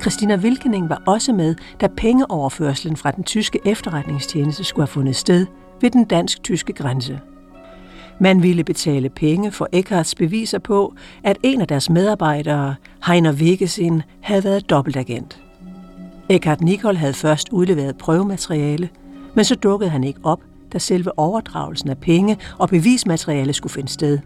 Christina 0.00 0.36
Wilkening 0.36 0.88
var 0.88 1.02
også 1.06 1.32
med, 1.32 1.54
da 1.80 1.86
pengeoverførslen 1.96 2.96
fra 2.96 3.10
den 3.10 3.24
tyske 3.24 3.58
efterretningstjeneste 3.64 4.64
skulle 4.64 4.82
have 4.82 4.92
fundet 4.92 5.16
sted 5.16 5.46
ved 5.80 5.90
den 5.90 6.04
dansk-tyske 6.04 6.72
grænse. 6.72 7.20
Man 8.20 8.42
ville 8.42 8.64
betale 8.64 9.08
penge 9.08 9.52
for 9.52 9.68
Eckharts 9.72 10.14
beviser 10.14 10.58
på, 10.58 10.94
at 11.24 11.38
en 11.42 11.60
af 11.60 11.68
deres 11.68 11.90
medarbejdere, 11.90 12.74
Heiner 13.06 13.32
Wegesin, 13.32 14.02
havde 14.20 14.44
været 14.44 14.70
dobbeltagent. 14.70 15.42
Eckhart 16.28 16.60
Nicol 16.60 16.96
havde 16.96 17.12
først 17.12 17.48
udleveret 17.52 17.98
prøvemateriale, 17.98 18.88
men 19.34 19.44
så 19.44 19.54
dukkede 19.54 19.90
han 19.90 20.04
ikke 20.04 20.20
op, 20.22 20.40
da 20.76 20.80
selve 20.80 21.18
overdragelsen 21.18 21.90
af 21.90 21.98
penge 21.98 22.36
og 22.58 22.68
bevismateriale 22.68 23.52
skulle 23.52 23.72
finde 23.72 23.88
sted. 23.88 24.18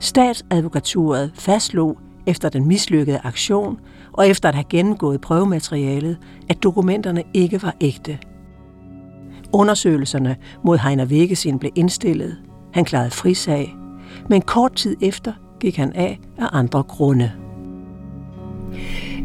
Statsadvokaturet 0.00 1.30
fastslog 1.34 1.98
efter 2.26 2.48
den 2.48 2.68
mislykkede 2.68 3.20
aktion 3.24 3.78
og 4.12 4.28
efter 4.28 4.48
at 4.48 4.54
have 4.54 4.64
gennemgået 4.64 5.20
prøvematerialet, 5.20 6.18
at 6.48 6.62
dokumenterne 6.62 7.22
ikke 7.34 7.62
var 7.62 7.74
ægte. 7.80 8.18
Undersøgelserne 9.52 10.36
mod 10.64 10.78
Heiner 10.78 11.06
Wegesin 11.06 11.58
blev 11.58 11.72
indstillet. 11.74 12.36
Han 12.72 12.84
klarede 12.84 13.10
frisag, 13.10 13.74
men 14.28 14.42
kort 14.42 14.74
tid 14.74 14.96
efter 15.02 15.32
gik 15.60 15.76
han 15.76 15.92
af 15.92 16.20
af 16.38 16.48
andre 16.52 16.82
grunde. 16.82 17.32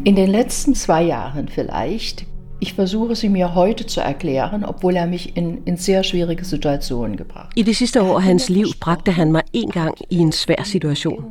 In 0.04 0.16
den 0.16 0.28
letzten 0.28 0.74
zwei 0.74 1.04
Jahren 1.04 1.48
vielleicht 1.48 2.31
Ich 2.62 2.74
versuche 2.74 3.16
sie 3.16 3.28
mir 3.28 3.54
heute 3.56 3.86
zu 3.86 4.00
erklären, 4.00 4.64
obwohl 4.64 4.94
er 4.94 5.06
mich 5.06 5.36
in, 5.36 5.62
in 5.64 5.76
sehr 5.76 6.04
schwierige 6.04 6.44
Situationen 6.44 7.16
gebracht 7.16 7.52
I 7.56 7.62
det 7.62 7.76
sidste 7.76 8.02
år 8.02 8.16
af 8.16 8.22
hans 8.22 8.48
liv 8.48 8.66
bragte 8.80 9.12
han 9.12 9.32
mig 9.32 9.42
en 9.52 9.70
gang 9.70 9.98
i 10.10 10.16
en 10.16 10.32
svær 10.32 10.62
situation. 10.62 11.24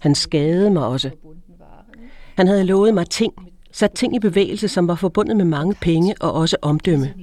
Han 0.00 0.14
skadede 0.14 0.70
mig 0.70 0.86
også. 0.86 1.10
Han 2.36 2.46
havde 2.46 2.64
lovet 2.64 2.94
mig 2.94 3.10
ting, 3.10 3.32
sat 3.72 3.90
ting 3.90 4.16
i 4.16 4.18
bevægelse, 4.18 4.68
som 4.68 4.88
var 4.88 4.94
forbundet 4.94 5.36
med 5.36 5.44
mange 5.44 5.74
penge 5.80 6.14
og 6.20 6.32
også 6.32 6.56
omdømme, 6.62 7.14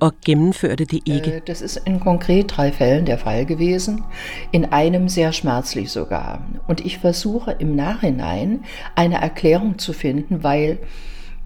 og 0.00 0.12
gennemførte 0.26 0.84
det 0.84 1.00
ikke. 1.06 1.40
Das 1.46 1.60
ist 1.60 1.78
in 1.86 2.00
konkret 2.00 2.50
drei 2.50 2.70
Fällen 2.70 3.06
der 3.06 3.16
Fall 3.16 3.46
gewesen, 3.46 4.04
in 4.52 4.64
einem 4.64 5.08
sehr 5.08 5.32
schmerzlich 5.32 5.90
sogar. 5.90 6.42
Und 6.68 6.80
ich 6.80 6.98
versuche 6.98 7.54
im 7.60 7.76
Nachhinein 7.76 8.60
eine 8.96 9.14
Erklärung 9.14 9.78
zu 9.78 9.92
finden, 9.92 10.42
weil 10.42 10.78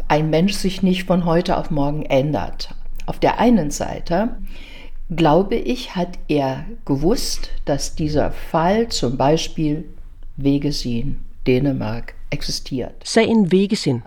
ein 0.08 0.30
Mensch 0.30 0.54
sich 0.54 0.82
nicht 0.82 1.04
von 1.04 1.24
heute 1.24 1.56
auf 1.56 1.70
morgen 1.70 2.02
ändert. 2.02 2.74
Auf 3.06 3.18
der 3.18 3.38
einen 3.38 3.70
Seite 3.70 4.36
glaube 5.16 5.56
ich, 5.56 5.94
hat 5.94 6.18
er 6.28 6.64
gewusst, 6.84 7.50
dass 7.64 7.94
dieser 7.94 8.30
Fall 8.30 8.88
zum 8.88 9.16
Beispiel 9.16 9.84
Wegesin, 10.36 11.16
Dänemark, 11.46 12.14
existiert. 12.30 12.92
Sagen 13.04 13.50
Wegesin. 13.50 14.02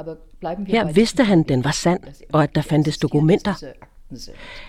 Her 0.68 0.96
vidste 0.96 1.24
han, 1.24 1.44
den 1.44 1.64
var 1.64 1.72
sand, 1.72 2.02
og 2.32 2.44
at 2.44 2.56
der 2.56 2.62
fandtes 2.62 2.98
dokumenter. 2.98 3.54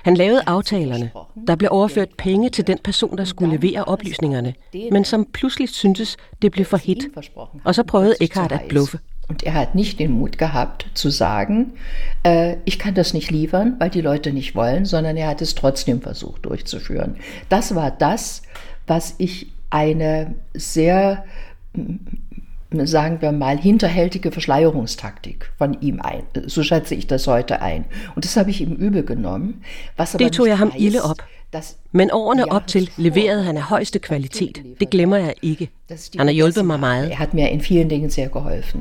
Han 0.02 0.16
lavede 0.16 0.42
aftalerne. 0.46 1.10
Der 1.46 1.56
blev 1.56 1.68
overført 1.72 2.08
penge 2.18 2.50
til 2.50 2.66
den 2.66 2.78
person, 2.84 3.18
der 3.18 3.24
skulle 3.24 3.56
levere 3.56 3.84
oplysningerne, 3.84 4.54
men 4.92 5.04
som 5.04 5.26
pludselig 5.32 5.68
syntes, 5.68 6.16
det 6.42 6.52
blev 6.52 6.66
for 6.66 6.76
hit. 6.76 7.08
Og 7.64 7.74
så 7.74 7.82
prøvede 7.82 8.14
Eckhart 8.20 8.52
at 8.52 8.60
bluffe. 8.68 8.98
Und 9.28 9.44
er 9.44 9.54
hat 9.54 9.74
nicht 9.74 9.98
den 9.98 10.12
Mut 10.12 10.36
gehabt 10.36 10.86
zu 10.94 11.08
sagen, 11.08 11.72
äh, 12.22 12.56
ich 12.64 12.78
kann 12.78 12.94
das 12.94 13.14
nicht 13.14 13.30
liefern, 13.30 13.76
weil 13.78 13.90
die 13.90 14.00
Leute 14.00 14.32
nicht 14.32 14.54
wollen, 14.54 14.84
sondern 14.84 15.16
er 15.16 15.28
hat 15.28 15.40
es 15.40 15.54
trotzdem 15.54 16.02
versucht 16.02 16.44
durchzuführen. 16.44 17.16
Das 17.48 17.74
war 17.74 17.90
das, 17.90 18.42
was 18.86 19.14
ich 19.18 19.52
eine 19.70 20.34
sehr, 20.54 21.24
sagen 22.72 23.22
wir 23.22 23.32
mal, 23.32 23.58
hinterhältige 23.58 24.32
Verschleierungstaktik 24.32 25.50
von 25.56 25.80
ihm 25.80 26.00
ein. 26.00 26.24
So 26.46 26.62
schätze 26.62 26.94
ich 26.94 27.06
das 27.06 27.26
heute 27.26 27.62
ein. 27.62 27.84
Und 28.14 28.24
das 28.24 28.36
habe 28.36 28.50
ich 28.50 28.60
ihm 28.60 28.72
übel 28.72 29.04
genommen. 29.04 29.62
Was 29.96 30.12
det 30.12 30.32
tog 30.32 30.46
jeg 30.46 30.58
ham 30.58 30.72
ilde 30.76 31.02
op. 31.02 31.22
Men 31.92 32.10
årene 32.12 32.52
op 32.52 32.66
til 32.66 32.90
leverede 32.96 33.42
han 33.42 33.56
af 33.56 33.62
højeste 33.62 33.98
kvalitet. 33.98 34.62
Det 34.80 34.90
glemmer 34.90 35.16
jeg 35.16 35.34
ikke. 35.42 35.70
Han 36.16 36.26
har 36.26 36.34
hjulpet 36.34 36.64
mig 36.64 36.80
meget. 36.80 37.10
Er 37.10 37.16
hat 37.16 37.34
mir 37.34 37.48
in 37.48 37.60
vielen 37.60 37.90
Dingen 37.90 38.10
sehr 38.10 38.28
geholfen. 38.28 38.80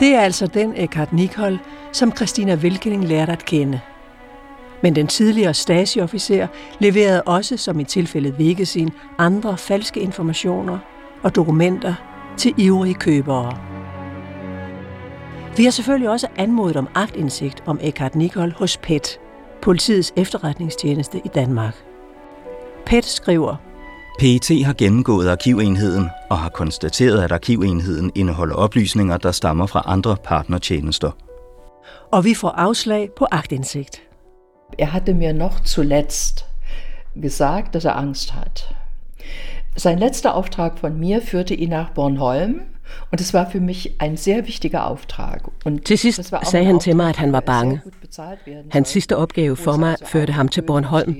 Det 0.00 0.14
er 0.14 0.20
altså 0.20 0.46
den 0.46 0.74
Eckhart 0.76 1.12
Nicol, 1.12 1.58
som 1.92 2.16
Christina 2.16 2.54
Velkening 2.54 3.04
lærte 3.04 3.32
at 3.32 3.44
kende. 3.44 3.80
Men 4.82 4.96
den 4.96 5.06
tidligere 5.06 5.54
stasiofficer 5.54 6.46
leverede 6.78 7.22
også, 7.22 7.56
som 7.56 7.80
i 7.80 7.84
tilfældet 7.84 8.34
Wegesin, 8.34 8.90
andre 9.18 9.58
falske 9.58 10.00
informationer 10.00 10.78
og 11.22 11.36
dokumenter 11.36 11.94
til 12.36 12.54
ivrige 12.56 12.94
købere. 12.94 13.58
Vi 15.56 15.64
har 15.64 15.70
selvfølgelig 15.70 16.10
også 16.10 16.26
anmodet 16.36 16.76
om 16.76 16.88
agtindsigt 16.94 17.62
om 17.66 17.78
Eckhart 17.82 18.14
Nicol 18.14 18.52
hos 18.52 18.76
PET, 18.76 19.18
politiets 19.62 20.12
efterretningstjeneste 20.16 21.18
i 21.24 21.28
Danmark. 21.28 21.74
PET 22.86 23.04
skriver, 23.04 23.56
PET 24.18 24.64
har 24.64 24.72
gennemgået 24.72 25.28
arkivenheden 25.28 26.10
og 26.30 26.38
har 26.38 26.48
konstateret, 26.48 27.22
at 27.22 27.32
arkivenheden 27.32 28.12
indeholder 28.14 28.54
oplysninger, 28.54 29.16
der 29.16 29.32
stammer 29.32 29.66
fra 29.66 29.82
andre 29.86 30.16
partnertjenester. 30.24 31.10
Og 32.10 32.24
vi 32.24 32.34
får 32.34 32.48
afslag 32.48 33.10
på 33.16 33.26
agtindsigt. 33.30 34.02
Er 34.78 34.86
hatte 34.86 35.14
mir 35.14 35.32
noch 35.32 35.60
zuletzt 35.60 36.44
gesagt, 37.22 37.74
dass 37.74 37.84
er 37.84 37.96
Angst 37.96 38.34
hat. 38.34 38.74
Sein 39.76 39.98
letzter 39.98 40.34
Auftrag 40.34 40.78
von 40.78 41.00
mir 41.00 41.20
führte 41.20 41.54
ihn 41.54 41.68
nach 41.68 41.90
Bornholm 41.94 42.60
Und 43.10 43.20
das 43.20 43.34
war 43.34 43.50
für 43.50 43.60
mich 43.60 43.94
ein 43.98 44.16
sehr 44.16 44.46
wichtiger 44.46 44.86
Auftrag. 44.86 45.40
Und 45.64 45.84
til 45.84 45.98
sidst 45.98 46.34
sagde 46.50 46.66
han 46.66 46.80
til 46.80 46.96
mig, 46.96 47.08
at 47.08 47.16
han 47.16 47.32
var 47.32 47.40
bange. 47.40 47.80
Hans 48.70 48.88
sidste 48.88 49.16
opgave 49.16 49.56
for 49.56 49.76
mig 49.76 49.96
førte 50.06 50.32
ham 50.32 50.48
til 50.48 50.62
Bornholm. 50.62 51.16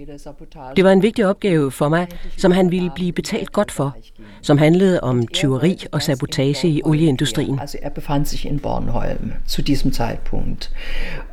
Det 0.76 0.84
var 0.84 0.92
en 0.92 1.02
vigtig 1.02 1.26
opgave 1.26 1.70
for 1.70 1.88
mig, 1.88 2.06
som 2.36 2.52
han 2.52 2.70
ville 2.70 2.90
blive 2.94 3.12
betalt 3.12 3.52
godt 3.52 3.72
for, 3.72 3.96
som 4.42 4.58
handlede 4.58 5.00
om 5.00 5.26
tyveri 5.26 5.84
og 5.92 6.02
sabotage 6.02 6.68
i 6.68 6.82
olieindustrien. 6.84 7.58
Altså, 7.60 7.78
er 7.82 7.88
befand 7.88 8.26
sich 8.26 8.46
in 8.46 8.58
Bornholm 8.58 9.32
zu 9.48 9.62
diesem 9.62 9.92
Zeitpunkt 9.92 10.70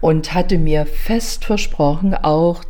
und 0.01 0.27
hatte 0.27 0.57
mir 0.57 0.85
fest 0.85 1.45
versprochen, 1.45 2.13
auch 2.23 2.63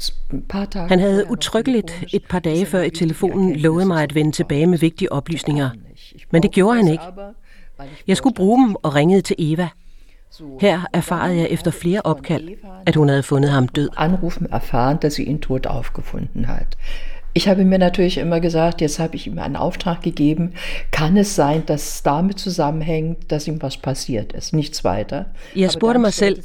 han 0.73 0.99
havde 0.99 1.32
utryggeligt 1.32 2.04
et 2.13 2.23
par 2.30 2.39
dage 2.39 2.65
før 2.65 2.82
i 2.82 2.89
telefonen 2.89 3.56
lovet 3.56 3.88
mig 3.88 4.04
at 4.04 4.15
vende 4.15 4.32
tilbage 4.32 4.67
med 4.67 4.78
vigtige 4.78 5.12
oplysninger. 5.12 5.69
Men 6.32 6.43
det 6.43 6.51
gjorde 6.51 6.78
han 6.78 6.88
ikke. 6.88 7.04
Jeg 8.07 8.17
skulle 8.17 8.35
bruge 8.35 8.65
dem 8.65 8.75
og 8.83 8.95
ringede 8.95 9.21
til 9.21 9.35
Eva. 9.39 9.67
Her 10.61 10.81
erfarede 10.93 11.38
jeg 11.38 11.47
efter 11.49 11.71
flere 11.71 12.01
opkald, 12.03 12.49
at 12.85 12.95
hun 12.95 13.09
havde 13.09 13.23
fundet 13.23 13.51
ham 13.51 13.67
død. 13.67 13.89
Anrufen 13.97 14.47
erfahren, 14.51 14.97
dass 15.01 15.13
sie 15.13 15.23
ihn 15.23 15.39
tot 15.39 15.65
aufgefunden 15.65 16.47
hat. 16.47 16.77
Ich 17.38 17.47
habe 17.47 17.65
mir 17.65 17.77
natürlich 17.77 18.17
immer 18.17 18.39
gesagt, 18.39 18.81
jetzt 18.81 18.99
habe 18.99 19.15
ich 19.15 19.27
ihm 19.27 19.39
einen 19.39 19.55
Auftrag 19.57 20.01
gegeben. 20.01 20.53
Kann 20.91 21.17
es 21.17 21.35
sein, 21.35 21.65
dass 21.65 22.01
damit 22.03 22.39
zusammenhängt, 22.39 23.29
dass 23.29 23.47
ihm 23.47 23.61
was 23.61 23.77
passiert 23.77 24.33
ist? 24.33 24.53
Nichts 24.53 24.83
weiter. 24.83 25.23
Jeg 25.55 25.71
spurgte 25.71 25.99
mig 25.99 26.13
selv, 26.13 26.43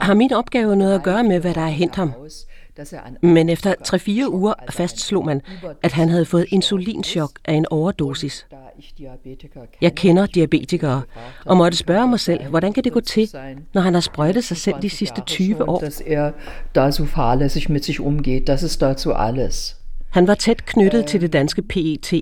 har 0.00 0.14
min 0.14 0.32
opgave 0.32 0.76
noget 0.76 0.94
at 0.94 1.02
gøre 1.02 1.24
med, 1.24 1.40
hvad 1.40 1.54
der 1.54 1.60
er 1.60 1.68
hent 1.68 1.96
ham? 1.96 2.12
Men 3.22 3.48
efter 3.48 3.74
3-4 4.28 4.28
uger 4.28 4.54
fastslog 4.70 5.24
man, 5.24 5.42
at 5.82 5.92
han 5.92 6.08
havde 6.08 6.24
fået 6.24 6.46
insulinchok 6.48 7.30
af 7.44 7.54
en 7.54 7.66
overdosis. 7.70 8.46
Jeg 9.80 9.94
kender 9.94 10.26
diabetikere, 10.26 11.02
og 11.44 11.56
måtte 11.56 11.78
spørge 11.78 12.08
mig 12.08 12.20
selv, 12.20 12.44
hvordan 12.44 12.72
kan 12.72 12.84
det 12.84 12.92
gå 12.92 13.00
til, 13.00 13.28
når 13.74 13.80
han 13.80 13.94
har 13.94 14.00
sprøjtet 14.00 14.44
sig 14.44 14.56
selv 14.56 14.76
de 14.82 14.90
sidste 14.90 15.20
20 15.26 15.68
år? 15.68 15.82
Er 16.06 16.30
da 16.74 16.90
so 16.90 17.04
fahrlässig 17.04 17.72
mit 17.72 17.84
sich 17.84 18.00
umgeht, 18.00 18.46
das 18.46 18.62
ist 18.62 18.80
dazu 18.80 19.12
alles. 19.12 19.76
Han 20.10 20.26
var 20.26 20.34
tæt 20.34 20.66
knyttet 20.66 21.06
til 21.06 21.20
det 21.20 21.32
danske 21.32 21.62
PET, 21.62 22.12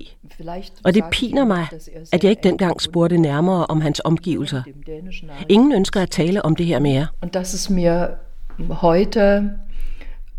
og 0.83 0.93
det 0.93 1.03
piner 1.11 1.45
mig, 1.45 1.67
at 2.11 2.23
jeg 2.23 2.29
ikke 2.29 2.43
dengang 2.43 2.81
spurgte 2.81 3.17
nærmere 3.17 3.65
om 3.65 3.81
hans 3.81 4.01
omgivelser. 4.03 4.61
Ingen 5.49 5.73
ønsker 5.73 6.01
at 6.01 6.09
tale 6.09 6.45
om 6.45 6.55
det 6.55 6.65
her 6.65 6.79
mere. 6.79 7.07
Und 7.21 7.31
das 7.31 7.53
ist 7.53 7.69
mir 7.69 8.07
heute 8.69 9.49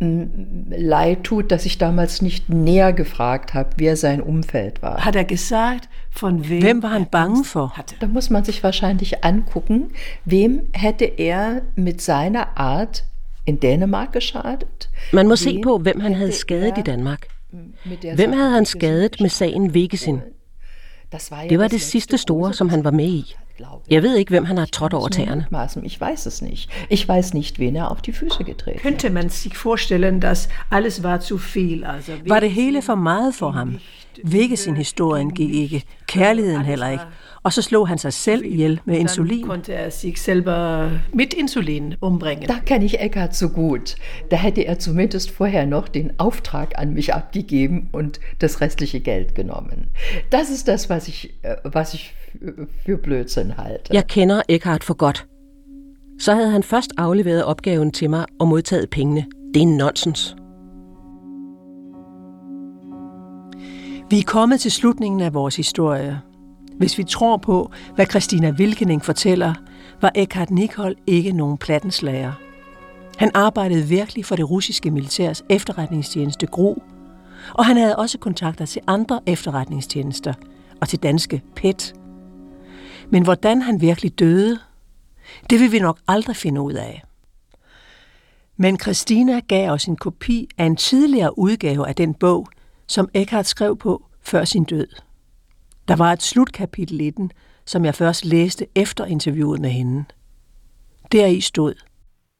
leid 0.01 1.25
tut, 1.25 1.53
dass 1.53 1.67
ich 1.67 1.77
damals 1.77 2.23
nicht 2.23 2.49
näher 2.49 2.95
gefragt 2.95 3.53
habe, 3.53 3.71
wer 3.77 3.97
sein 3.97 4.23
Umfeld 4.23 4.81
war. 4.81 5.05
Hat 5.05 5.15
er 5.15 5.25
gesagt, 5.25 5.89
von 6.11 6.49
wem, 6.49 6.63
wem 6.63 6.83
war 6.83 6.91
han 6.91 7.07
bange 7.07 7.45
for? 7.45 7.77
Hatte? 7.77 7.97
Da 8.01 8.07
muss 8.07 8.31
man 8.31 8.43
sich 8.45 8.63
wahrscheinlich 8.63 9.25
angucken, 9.25 9.91
wem 10.25 10.63
hätte 10.73 11.05
er 11.05 11.61
mit 11.77 12.01
seiner 12.01 12.59
Art 12.59 13.05
in 13.45 13.61
Dänemark 13.61 14.13
geschadet? 14.13 14.89
Man 15.13 15.29
må 15.29 15.37
se 15.37 15.61
på, 15.63 15.79
hvem 15.79 16.01
han 16.01 16.15
havde 16.15 16.33
skadet 16.33 16.79
i 16.79 16.83
Danmark. 16.83 17.27
Hvem 18.15 18.33
havde 18.33 18.51
han 18.51 18.67
skadet 18.67 19.21
med 19.21 19.29
sagen 19.29 19.75
Vegesin? 19.75 20.21
Det 21.49 21.59
var 21.59 21.69
det 21.69 21.81
sidste 21.81 22.19
store, 22.19 22.55
som 22.55 22.69
han 22.69 22.85
var 22.85 22.91
med 22.91 23.09
i. 23.09 23.35
Jeg 23.91 24.03
ved 24.03 24.17
ikke, 24.17 24.31
hvem 24.31 24.45
han 24.45 24.59
har 24.59 24.67
trådt 24.67 24.95
over 24.95 25.09
tæerne. 25.09 25.47
Ich 25.83 26.01
weiß 26.01 26.27
es 26.27 26.43
nicht. 26.43 26.71
Ich 26.91 27.09
weiß 27.09 27.35
nicht, 27.35 27.59
wen 27.59 27.77
er 27.77 27.91
auf 27.91 28.03
die 28.03 28.13
Füße 28.13 28.45
getreten 28.45 28.81
Könnte 28.81 29.11
man 29.11 29.29
sich 29.29 29.57
vorstellen, 29.57 30.21
dass 30.21 30.49
alles 30.71 31.03
war 31.03 31.21
zu 31.21 31.39
viel? 31.39 31.85
Also, 31.85 32.13
var 32.27 32.41
det 32.41 32.51
hele 32.51 32.83
for 32.83 32.95
meget 32.95 33.35
for 33.35 33.51
ham? 33.51 33.79
sin 34.55 34.77
historien 34.77 35.31
gik 35.31 35.55
ikke, 35.55 35.83
kærligheden 36.07 36.65
heller 36.65 36.89
ikke. 36.89 37.05
Og 37.43 37.53
så 37.53 37.63
slog 37.63 37.89
han 37.89 37.99
sig 37.99 38.13
selv 38.13 38.45
ihjel 38.45 38.81
med 38.85 38.99
insulin. 38.99 39.45
konnte 39.45 39.73
er 39.73 39.91
sich 39.91 40.19
selber 40.19 40.91
mit 41.13 41.35
Insulin 41.35 41.95
umbringen. 42.01 42.49
Da 42.49 42.55
kenne 42.67 42.85
ich 42.85 42.97
Eckhart 43.01 43.37
so 43.37 43.49
gut. 43.49 43.97
Da 44.31 44.37
hätte 44.37 44.63
er 44.63 44.79
zumindest 44.79 45.31
vorher 45.31 45.67
noch 45.67 45.89
den 45.89 46.11
Auftrag 46.19 46.69
an 46.75 46.95
mich 46.95 47.15
abgegeben 47.15 47.89
und 47.93 48.21
das 48.41 48.61
restliche 48.61 49.01
Geld 49.01 49.35
genommen. 49.35 49.89
Das 50.33 50.51
ist 50.51 50.69
das, 50.69 50.91
was 50.91 51.09
ich, 51.09 51.35
äh, 51.43 51.57
was 51.65 51.95
ich 51.95 52.15
for 52.87 52.97
Blödsinn 52.97 53.57
halte. 53.57 53.95
Jeg 53.95 54.07
kender 54.07 54.43
Eckhart 54.49 54.85
for 54.85 54.95
godt. 54.95 55.27
Så 56.19 56.35
havde 56.35 56.51
han 56.51 56.63
først 56.63 56.91
afleveret 56.97 57.45
opgaven 57.45 57.91
til 57.91 58.11
mig 58.11 58.25
og 58.41 58.49
modtaget 58.49 58.91
pengene. 58.91 59.27
Det 59.55 59.63
er 59.63 59.67
nonsens. 59.67 60.37
Vi 64.11 64.19
er 64.19 64.25
kommet 64.27 64.61
til 64.61 64.71
slutningen 64.71 65.21
af 65.21 65.35
vores 65.35 65.57
historie. 65.57 66.21
Hvis 66.81 66.99
vi 66.99 67.05
tror 67.05 67.37
på, 67.37 67.73
hvad 67.95 68.07
Christina 68.07 68.51
Wilkening 68.51 69.05
fortæller, 69.05 69.55
var 70.01 70.13
Eckhart 70.15 70.51
Nikol 70.51 70.95
ikke 71.07 71.33
nogen 71.33 71.59
plattenslager. 71.59 72.33
Han 73.17 73.31
arbejdede 73.35 73.87
virkelig 73.87 74.25
for 74.25 74.37
det 74.37 74.51
russiske 74.51 74.91
militærs 74.91 75.45
efterretningstjeneste 75.49 76.47
GRU, 76.47 76.77
og 77.53 77.67
han 77.67 77.77
havde 77.77 77.97
også 77.97 78.19
kontakter 78.19 78.67
til 78.67 78.83
andre 78.87 79.21
efterretningstjenester 79.27 80.35
og 80.81 80.89
til 80.89 80.99
danske 80.99 81.43
PET. 81.57 81.95
Men 83.11 83.23
hvordan 83.23 83.63
han 83.63 83.81
virkelig 83.81 84.19
døde, 84.19 84.59
det 85.51 85.61
vil 85.61 85.73
vi 85.73 85.79
nok 85.79 85.99
aldrig 86.09 86.37
finde 86.37 86.61
ud 86.61 86.73
af. 86.73 87.03
Men 88.57 88.79
Christina 88.79 89.41
gav 89.49 89.71
os 89.71 89.85
en 89.85 89.97
kopi 89.97 90.49
af 90.59 90.65
en 90.65 90.77
tidligere 90.77 91.39
udgave 91.39 91.89
af 91.89 91.95
den 91.95 92.15
bog, 92.15 92.49
som 92.87 93.09
Eckhart 93.15 93.47
skrev 93.47 93.77
på 93.77 94.03
før 94.23 94.45
sin 94.45 94.65
død. 94.65 94.87
Der 95.91 95.97
var 95.97 96.13
et 96.13 96.23
slutkapitel 96.23 97.01
i 97.01 97.11
den, 97.11 97.33
som 97.65 97.85
jeg 97.85 97.95
først 97.95 98.25
læste 98.25 98.67
efter 98.75 99.05
interviewet 99.05 99.61
med 99.61 99.71
hende. 99.71 100.05
Deri 101.13 101.41
stod, 101.41 101.75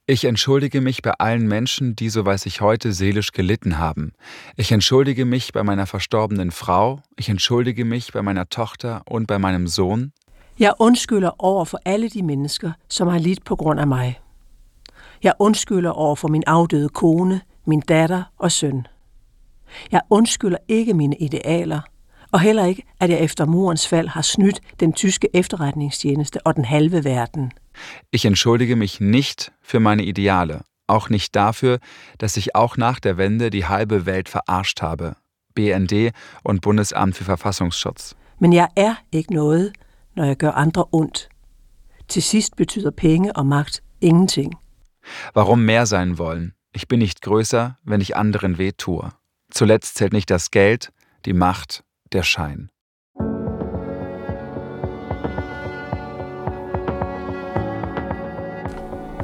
Ich 0.09 0.25
entschuldige 0.25 0.81
mich 0.81 1.03
bei 1.03 1.13
allen 1.19 1.49
Menschen, 1.49 1.97
die, 1.97 2.11
so 2.11 2.25
weiß 2.25 2.47
ich 2.47 2.61
heute, 2.61 2.93
seelisch 2.93 3.33
gelitten 3.33 3.79
haben. 3.79 4.13
Ich 4.57 4.73
entschuldige 4.73 5.25
mich 5.25 5.53
bei 5.53 5.63
meiner 5.63 5.87
verstorbenen 5.87 6.51
Frau, 6.51 7.01
ich 7.19 7.29
entschuldige 7.29 7.85
mich 7.85 8.13
bei 8.13 8.23
meiner 8.23 8.49
Tochter 8.49 9.01
und 9.07 9.27
bei 9.27 9.39
meinem 9.39 9.67
Sohn. 9.67 10.13
Jeg 10.59 10.73
undskylder 10.79 11.33
over 11.39 11.65
for 11.65 11.81
alle 11.85 12.09
de 12.09 12.23
mennesker, 12.23 12.73
som 12.89 13.09
har 13.09 13.19
lidt 13.19 13.45
på 13.45 13.57
grund 13.57 13.81
af 13.81 13.87
mig. 13.87 14.21
Jeg 15.23 15.33
undskylder 15.39 15.91
over 15.91 16.17
for 16.17 16.29
min 16.29 16.45
afdøde 16.47 16.89
kone, 16.89 17.41
min 17.67 17.81
datter 17.81 18.23
og 18.39 18.53
søn. 18.53 18.87
Jeg 19.93 20.01
undskylder 20.11 20.59
ikke 20.69 20.95
mine 20.95 21.17
idealer, 21.17 21.81
og 22.33 22.41
heller 22.41 22.65
ikke, 22.65 22.83
at 23.01 23.11
jeg 23.11 23.21
efter 23.21 23.47
murens 23.47 23.89
fald 23.89 24.09
har 24.09 24.23
snydt 24.23 24.61
den 24.81 24.93
tyske 24.93 25.29
efterretningstjeneste 25.35 26.47
og 26.47 26.57
den 26.57 26.65
halve 26.65 27.05
verden. 27.05 27.53
Ich 28.13 28.27
entschuldige 28.27 28.77
mich 28.77 29.01
nicht 29.01 29.53
für 29.63 29.81
meine 29.81 30.03
Ideale, 30.03 30.61
auch 30.89 31.11
nicht 31.11 31.35
dafür, 31.35 31.79
dass 32.21 32.37
ich 32.37 32.55
auch 32.55 32.77
nach 32.77 33.01
der 33.01 33.17
Wende 33.17 33.51
die 33.51 33.65
halbe 33.65 34.07
Welt 34.07 34.29
verarscht 34.29 34.83
habe. 34.83 35.15
BND 35.55 36.13
und 36.45 36.61
Bundesamt 36.61 37.17
für 37.17 37.25
Verfassungsschutz. 37.25 38.15
Men 38.39 38.53
jeg 38.53 38.69
er 38.77 38.95
ikke 39.13 39.35
noget, 39.35 39.73
når 40.17 40.25
jeg 40.25 40.37
gør 40.37 40.53
andre 40.53 40.85
ondt. 40.93 41.29
Til 42.09 42.23
sidst 42.23 42.57
betyder 42.57 42.91
penge 42.91 43.37
og 43.37 43.47
magt 43.47 43.83
ingenting. 44.01 44.55
Warum 45.35 45.65
mehr 45.65 45.87
sein 45.87 46.19
wollen? 46.19 46.53
Ich 46.75 46.89
bin 46.89 46.99
nicht 47.01 47.21
größer, 47.23 47.71
wenn 47.85 48.01
ich 48.01 48.17
anderen 48.17 48.59
weh 48.59 48.73
tue. 48.73 49.11
Zuletzt 49.51 49.97
zählt 49.97 50.13
nicht 50.13 50.31
das 50.31 50.51
Geld, 50.51 50.93
die 51.25 51.33
Macht, 51.33 51.83
der 52.13 52.23
Schein. 52.23 52.69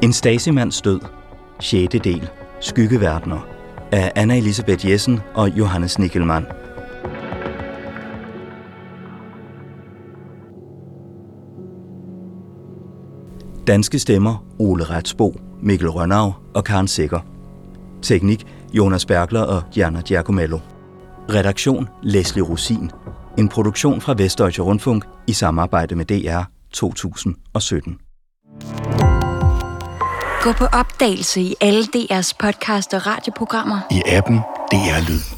En 0.03 0.13
Stasimands 0.13 0.83
død. 0.83 1.01
6. 1.61 1.93
del. 2.05 2.31
Skyggeverdener. 2.61 3.49
Af 3.93 4.13
Anna 4.17 4.37
Elisabeth 4.37 4.91
Jessen 4.91 5.21
og 5.35 5.49
Johannes 5.59 5.99
Nickelmann. 5.99 6.47
Danske 13.67 13.99
stemmer 13.99 14.45
Ole 14.59 14.85
Retsbo, 14.85 15.41
Mikkel 15.63 15.89
Rønnau 15.89 16.35
og 16.55 16.65
Karen 16.65 16.89
Sikker. 16.89 17.21
Teknik 18.03 18.47
Jonas 18.73 19.07
Bergler 19.07 19.43
og 19.43 19.63
Jana 19.77 20.01
Giacomello. 20.01 20.59
Redaktion 21.29 21.89
Leslie 22.03 22.45
Rosin. 22.45 22.91
En 23.39 23.49
produktion 23.49 24.01
fra 24.01 24.15
Vestdeutsche 24.15 24.63
Rundfunk 24.63 25.05
i 25.27 25.33
samarbejde 25.33 25.95
med 25.97 26.05
DR 26.05 26.43
2017. 26.73 27.99
Gå 30.43 30.53
på 30.53 30.65
opdagelse 30.65 31.41
i 31.41 31.55
alle 31.61 31.85
DR's 31.97 32.33
podcast 32.39 32.95
og 32.95 33.07
radioprogrammer. 33.07 33.81
I 33.91 34.03
appen 34.07 34.37
DR 34.73 35.09
Lyd. 35.09 35.36